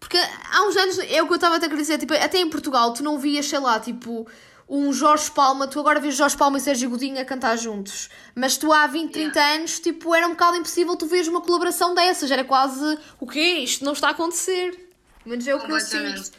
[0.00, 2.48] Porque há uns anos, é o que eu estava até a dizer, tipo, até em
[2.48, 4.26] Portugal tu não vias, sei lá, tipo,
[4.68, 8.08] um Jorge Palma, tu agora vês Jorge Palma e Sérgio Godinho a cantar juntos.
[8.34, 9.56] Mas tu há 20, 30 yeah.
[9.56, 12.30] anos, tipo, era um bocado impossível tu veres uma colaboração dessas.
[12.30, 13.58] Era quase, o quê?
[13.58, 14.88] Isto não está a acontecer.
[15.26, 16.30] Menos é o que eu sinto.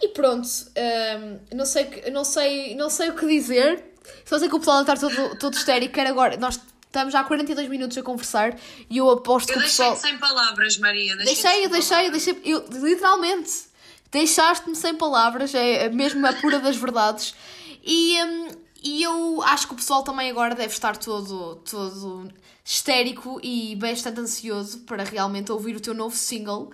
[0.00, 3.84] E pronto, um, não, sei, não, sei, não sei o que dizer.
[4.24, 5.94] Só sei que o pessoal está todo, todo histérico.
[5.94, 8.58] Quer agora, nós Estamos já há 42 minutos a conversar
[8.88, 9.90] e eu aposto eu que pessoal...
[9.90, 11.16] Eu deixei-te sem palavras, Maria.
[11.16, 13.68] Deixei, eu deixei, eu deixei, eu, literalmente.
[14.10, 17.34] Deixaste-me sem palavras, é mesmo a pura das verdades.
[17.84, 18.48] E, um,
[18.82, 22.32] e eu acho que o pessoal também agora deve estar todo, todo
[22.64, 26.70] histérico e bastante ansioso para realmente ouvir o teu novo single.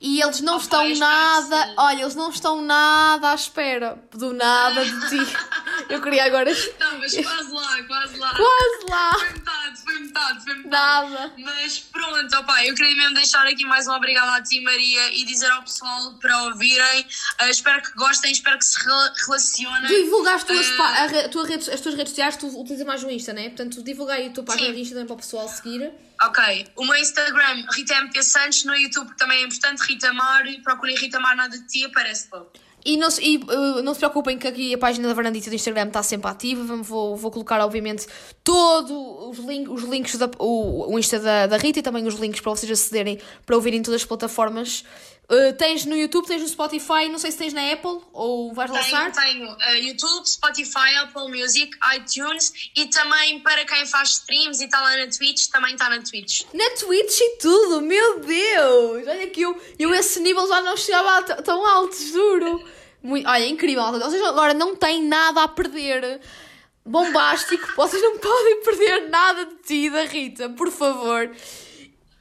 [0.00, 4.32] E eles não oh, estão pai, nada, olha, eles não estão nada à espera do
[4.34, 5.36] nada de ti.
[5.88, 6.50] Eu queria agora.
[6.80, 8.34] Não, mas quase lá, quase lá.
[8.34, 9.12] Quase lá.
[9.14, 11.10] Foi metade, foi metade, foi metade.
[11.10, 11.32] Nada.
[11.38, 15.24] Mas pronto, opa, eu queria mesmo deixar aqui mais um obrigado a ti, Maria, e
[15.24, 17.06] dizer ao pessoal para ouvirem.
[17.40, 18.78] Uh, espero que gostem, espero que se
[19.26, 19.86] relacionem.
[19.86, 20.82] Divulgar as tuas, uh...
[20.82, 23.48] a, tua redes, as tuas redes sociais, tu utilizas mais o Insta, né?
[23.48, 25.92] Portanto, divulga aí a tua página de Insta também para o pessoal seguir.
[26.22, 30.96] Ok, o meu Instagram, Rita MP Santos, no YouTube também é importante, Rita Mar, procurem
[30.96, 32.50] Rita Mar nada de ti, aparece logo.
[32.86, 35.88] E, não, e uh, não se preocupem que aqui a página da Varandita do Instagram
[35.88, 36.76] está sempre ativa.
[36.76, 38.06] Vou, vou colocar, obviamente,
[38.44, 42.14] todos os, link, os links, da, o, o Insta da, da Rita e também os
[42.14, 44.84] links para vocês acederem para ouvirem todas as plataformas
[45.28, 48.70] Uh, tens no YouTube, tens no Spotify, não sei se tens na Apple ou vais
[48.70, 49.10] tenho, lançar?
[49.10, 54.80] Tenho uh, YouTube, Spotify, Apple Music, iTunes e também para quem faz streams e está
[54.80, 56.42] lá na Twitch, também está na Twitch.
[56.54, 59.08] Na Twitch e tudo, meu Deus!
[59.08, 62.64] Olha que eu, eu esse nível já não chegava tão alto, juro.
[63.02, 63.82] Muito, olha, incrível.
[63.82, 66.20] Agora não têm nada a perder.
[66.84, 71.34] Bombástico, vocês não podem perder nada de ti, da Rita, por favor.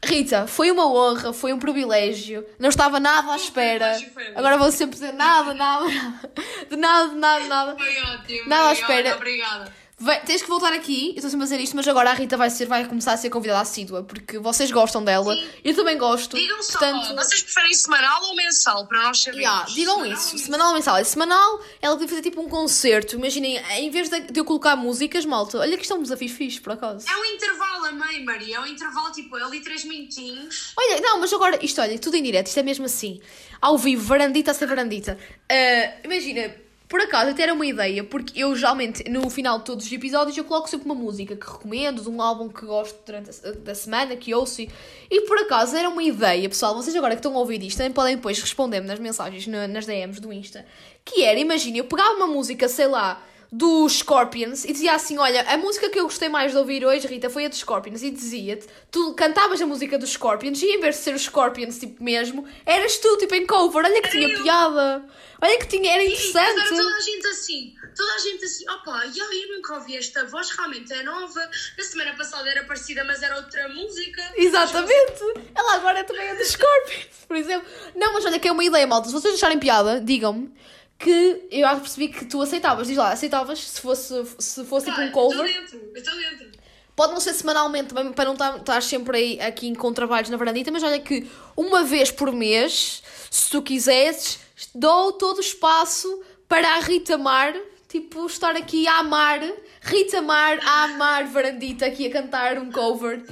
[0.03, 2.45] Rita, foi uma honra, foi um privilégio.
[2.59, 3.97] Não estava nada à espera.
[4.35, 6.31] Agora vou sempre dizer nada, nada, nada.
[6.69, 7.75] De nada, de nada, nada.
[7.77, 8.49] Foi ótimo.
[8.49, 9.15] Nada à espera.
[9.15, 9.84] Obrigada.
[9.97, 12.35] Vai, tens que voltar aqui, eu estou sempre a dizer isto, mas agora a Rita
[12.35, 15.47] vai, ser, vai começar a ser convidada assídua, porque vocês gostam dela, Sim.
[15.63, 16.35] eu também gosto.
[16.35, 17.15] Digam só, portanto...
[17.15, 19.41] vocês preferem semanal ou mensal, para nós sabermos?
[19.41, 20.97] Yeah, digam semanal isso, semanal ou mensal.
[20.97, 24.75] É semanal, ela podia fazer tipo um concerto, imaginem, em vez de, de, eu colocar
[24.75, 27.09] músicas, malta, olha que isto é um desafio fixe, por acaso.
[27.09, 30.73] É um intervalo, a mãe, Maria, é um intervalo tipo ali três minutinhos.
[30.77, 33.21] Olha, não, mas agora, isto olha, tudo em direto, isto é mesmo assim,
[33.61, 35.17] ao vivo, varandita a ser varandita.
[35.49, 39.85] Uh, imagina por acaso, até era uma ideia, porque eu geralmente, no final de todos
[39.85, 43.51] os episódios, eu coloco sempre uma música que recomendo, um álbum que gosto durante a
[43.51, 44.61] da semana, que ouço.
[44.61, 47.91] E, por acaso, era uma ideia, pessoal, vocês agora que estão a ouvir isto, também
[47.91, 50.65] podem depois responder-me nas mensagens, nas DMs do Insta.
[51.03, 53.21] Que era, imagina, eu pegava uma música, sei lá,
[53.51, 57.07] dos Scorpions e dizia assim: Olha, a música que eu gostei mais de ouvir hoje,
[57.07, 58.03] Rita, foi a dos Scorpions.
[58.03, 61.79] E dizia-te: Tu cantavas a música dos Scorpions e em vez de ser os Scorpions,
[61.79, 63.85] tipo mesmo, eras tu, tipo em cover.
[63.85, 65.05] Olha que tinha piada.
[65.41, 66.67] Olha que tinha, era interessante.
[66.67, 70.25] Sim, toda a gente assim, toda a gente assim: Opa, eu, eu nunca ouvi esta
[70.25, 71.49] voz, realmente é nova.
[71.77, 74.21] Na semana passada era parecida, mas era outra música.
[74.35, 75.21] Exatamente.
[75.53, 77.67] Ela agora também é dos Scorpions, por exemplo.
[77.95, 79.07] Não, mas olha que é uma ideia, malta.
[79.07, 80.51] Se vocês acharem piada, digam-me
[80.97, 82.87] que eu acho que percebi que tu aceitavas.
[82.87, 85.45] Diz lá, aceitavas se fosse, se fosse tipo um cover?
[85.45, 86.65] Estou dentro, estou dentro.
[86.95, 90.71] Pode não ser semanalmente, também para não estar, sempre aí aqui com trabalhos na varandita,
[90.71, 94.39] mas olha que uma vez por mês, se tu quiseres,
[94.73, 97.53] dou todo o espaço para a Rita Mar,
[97.95, 99.39] tipo, estar aqui a amar,
[99.81, 103.23] Rita Mar a amar varandita aqui a cantar um cover.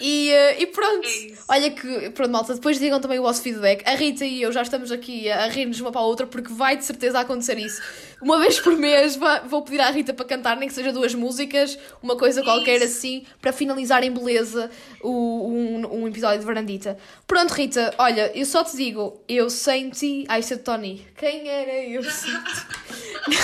[0.00, 3.86] E, uh, e pronto, é olha que, pronto, malta, depois digam também o vosso feedback.
[3.86, 6.76] A Rita e eu já estamos aqui a rir-nos uma para a outra porque vai
[6.76, 7.80] de certeza acontecer isso.
[8.20, 11.78] Uma vez por mês vou pedir à Rita para cantar, nem que seja duas músicas,
[12.02, 14.70] uma coisa qualquer assim, para finalizar em beleza
[15.02, 16.98] o, um, um episódio de Varandita.
[17.26, 20.24] Pronto, Rita, olha, eu só te digo, eu sem ti.
[20.28, 21.06] Ai, isso é Tony.
[21.16, 22.32] Quem era eu sem?
[23.28, 23.40] Não,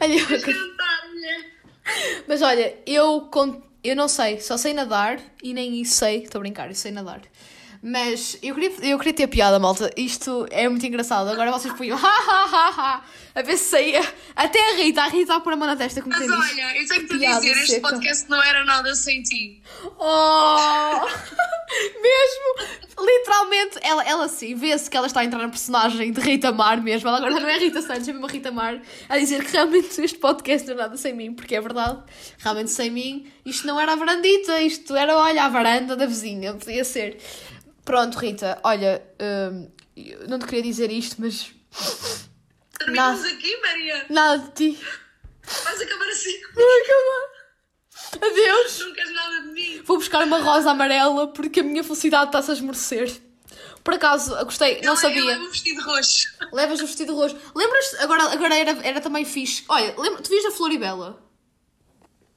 [0.00, 0.66] olha, eu...
[2.26, 3.28] Mas olha, eu
[3.86, 6.24] eu não sei, só sei nadar e nem isso sei.
[6.24, 7.20] Estou a brincar, eu sei nadar.
[7.80, 9.92] Mas eu queria, eu queria ter piada, malta.
[9.96, 11.28] Isto é muito engraçado.
[11.28, 13.04] Agora vocês ha
[13.36, 14.00] a ver se saía.
[14.34, 16.88] Até a Rita, a Rita a pôr a mão na testa como Mas olha, eu
[16.88, 17.60] tenho que te dizer, seca.
[17.60, 19.62] este podcast não era nada sem ti.
[19.98, 21.04] Oh!
[22.00, 22.78] mesmo!
[22.98, 26.80] Literalmente, ela, ela sim, vê-se que ela está a entrar na personagem de Rita Mar
[26.80, 27.10] mesmo.
[27.10, 30.00] Ela agora não é Rita Santos, é mesmo a Rita Mar, a dizer que realmente
[30.00, 32.02] este podcast não é nada sem mim, porque é verdade,
[32.38, 36.54] realmente sem mim, isto não era a varandita, isto era, olha, a varanda da vizinha,
[36.54, 37.18] podia ser.
[37.84, 39.68] Pronto, Rita, olha, hum,
[40.26, 41.54] não te queria dizer isto, mas
[42.86, 43.34] Terminamos Nada.
[43.34, 44.06] aqui, Maria.
[44.08, 44.80] nada de ti.
[45.64, 46.40] Vais acabar assim.
[46.54, 47.36] Vai acabar.
[48.30, 48.78] Adeus.
[48.80, 49.82] Não queres nada de mim.
[49.84, 53.20] Vou buscar uma rosa amarela porque a minha felicidade está-se a esmorecer.
[53.82, 55.20] Por acaso, gostei, não Eu- sabia.
[55.20, 56.28] Eu levo um vestido roxo.
[56.52, 57.36] Levas o vestido roxo.
[57.54, 57.96] Lembras-te?
[57.98, 59.64] Agora, agora era, era também fixe.
[59.68, 61.22] Olha, lembra, tu vias a Floribela?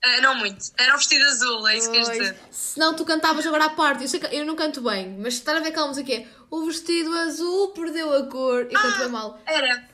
[0.03, 0.63] Ah, não muito.
[0.77, 2.39] Era o vestido azul, é isso que queres dizer.
[2.51, 4.03] Se não, tu cantavas agora à parte.
[4.03, 6.65] Eu, sei eu não canto bem, mas estás a ver aquela música que é O
[6.65, 8.61] vestido azul perdeu a cor.
[8.69, 9.41] Eu canto bem mal.
[9.45, 9.89] Era.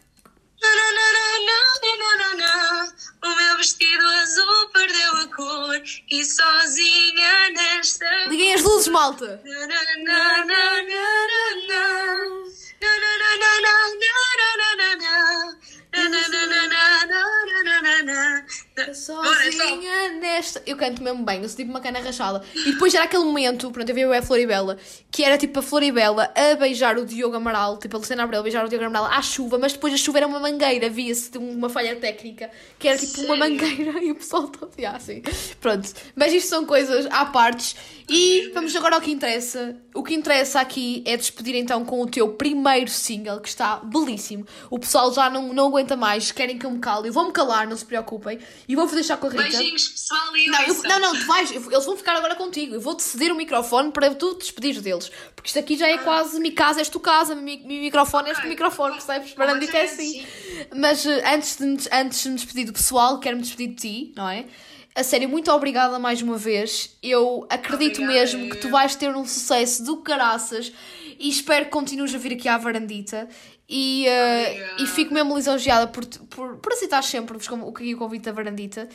[3.24, 8.26] O meu vestido azul perdeu a cor e sozinha nesta.
[8.28, 9.42] Liguem as luzes, malta.
[18.78, 18.94] Então.
[18.94, 20.62] Sozinha nesta.
[20.66, 22.44] Eu canto mesmo bem, eu sou tipo uma cana rachada.
[22.54, 24.78] E depois era aquele momento, pronto, eu vi a Floribela,
[25.10, 28.44] que era tipo a Floribela a beijar o Diogo Amaral, tipo a Luciana Abreu a
[28.44, 31.70] beijar o Diogo Amaral à chuva, mas depois a chuva era uma mangueira, via-se uma
[31.70, 33.28] falha técnica, que era tipo Sério?
[33.28, 35.22] uma mangueira e o pessoal todo assim.
[35.26, 37.76] Ah, pronto, mas isto são coisas à partes.
[38.08, 39.78] E vamos agora ao que interessa.
[39.94, 44.46] O que interessa aqui é despedir então com o teu primeiro single, que está belíssimo.
[44.70, 47.08] O pessoal já não, não aguenta mais, querem que eu me cale.
[47.08, 48.38] Eu vou-me calar, não se preocupem.
[48.68, 49.44] E vou-vos deixar com a Rita.
[49.44, 52.76] Beijinhos, pessoal, e Não, eu- não, não, tu vais, eles vão ficar agora contigo.
[52.76, 55.12] Eu vou-te ceder o microfone para tu te despedir deles.
[55.36, 58.40] Porque isto aqui já é quase mi casa, és tu casa, mi, mi microfone, és
[58.40, 59.34] tu microfone, percebes?
[59.34, 60.26] Barandi que é assim.
[60.76, 64.14] Mas eh, antes de, me- antes de me despedir do pessoal, quero-me despedir de ti,
[64.16, 64.46] não é?
[64.96, 66.96] A sério, muito obrigada mais uma vez.
[67.04, 70.72] Eu acredito Obrigada, mesmo que tu vais ter um sucesso do caraças
[71.20, 73.28] e espero que continues a vir aqui à varandita.
[73.68, 74.84] E, Obrigada.
[74.84, 78.88] e fico mesmo lisonjeada por, por, por aceitar sempre com- o o convite da varandita.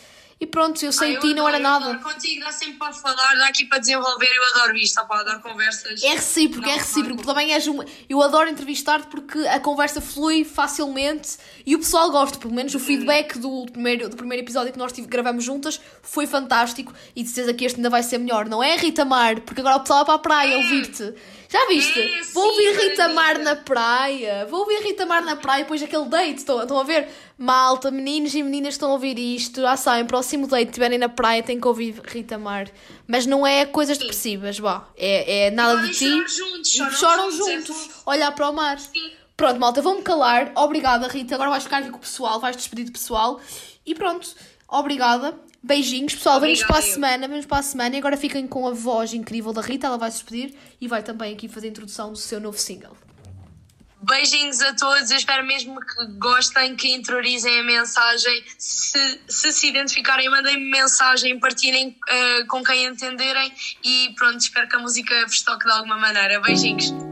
[0.43, 1.99] E pronto, eu sem Ah, eu ti não era adoro, eu nada.
[1.99, 2.15] adoro.
[2.15, 4.29] Contigo dá sempre para falar, dá aqui para desenvolver.
[4.35, 6.03] Eu adoro isto, opá, adoro conversas.
[6.03, 7.17] É recíproco, Não, é recíproco.
[7.17, 7.25] não.
[7.25, 7.85] Também és uma...
[8.09, 12.39] Eu adoro entrevistar-te porque a conversa flui facilmente e o pessoal gosta.
[12.39, 16.27] Pelo menos o feedback do primeiro, do primeiro episódio que nós tive, gravamos juntas foi
[16.27, 18.49] fantástico e de certeza que este ainda vai ser melhor.
[18.49, 19.41] Não é, Rita Mar?
[19.41, 20.57] Porque agora o pessoal vai para a praia É.
[20.57, 21.15] ouvir-te.
[21.51, 21.99] Já viste?
[21.99, 23.09] É, Vou sim, ouvir Rita.
[23.09, 24.47] Mar na praia.
[24.49, 26.39] Vou ouvir Rita Mar na praia depois daquele date.
[26.39, 27.09] Estão, estão a ver?
[27.37, 29.61] Malta, meninos e meninas estão a ouvir isto.
[29.61, 32.71] Já sabem, próximo date, estiverem na praia, têm que ouvir Rita Mar.
[33.05, 34.87] Mas não é coisas depressivas, vá.
[34.97, 36.09] É, é nada de ti.
[36.09, 37.91] chorar juntos, choram choram juntos, é juntos.
[38.07, 38.79] olhar para o mar.
[38.79, 39.11] Sim.
[39.37, 40.53] Pronto, malta, vou-me calar.
[40.55, 41.35] Obrigada, Rita.
[41.35, 43.41] Agora vais ficar aqui com o pessoal, vais despedir do pessoal.
[43.85, 44.29] E pronto,
[44.69, 45.35] obrigada.
[45.63, 46.41] Beijinhos, pessoal.
[46.41, 46.93] Vemos para a eu.
[46.93, 47.29] semana.
[47.29, 47.95] Vemos para a semana.
[47.95, 49.87] E agora fiquem com a voz incrível da Rita.
[49.87, 52.97] Ela vai se despedir e vai também aqui fazer a introdução do seu novo single.
[54.03, 58.45] Beijinhos a todos, eu espero mesmo que gostem, que interiorizem a mensagem.
[58.59, 63.53] Se se, se identificarem, mandem-me mensagem, partilhem eh, com quem entenderem
[63.85, 66.41] e pronto, espero que a música vos toque de alguma maneira.
[66.41, 67.10] Beijinhos.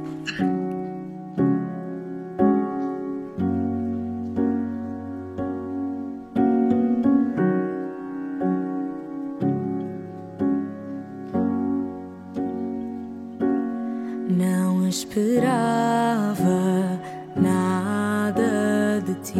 [14.99, 16.99] Esperava
[17.37, 19.39] nada de ti.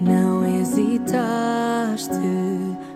[0.00, 2.10] Não hesitaste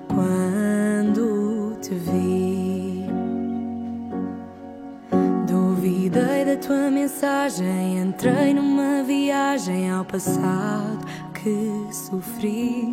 [0.08, 3.06] quando te vi.
[5.46, 12.92] Duvidei da tua mensagem, entrei numa viagem ao passado que sofri.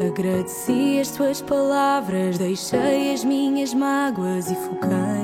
[0.00, 5.17] Agradeci as tuas palavras, deixei as minhas mágoas e foquei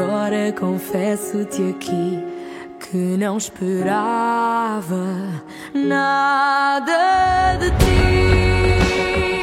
[0.00, 2.24] Agora confesso-te aqui
[2.78, 5.04] que não esperava
[5.74, 9.37] nada de ti.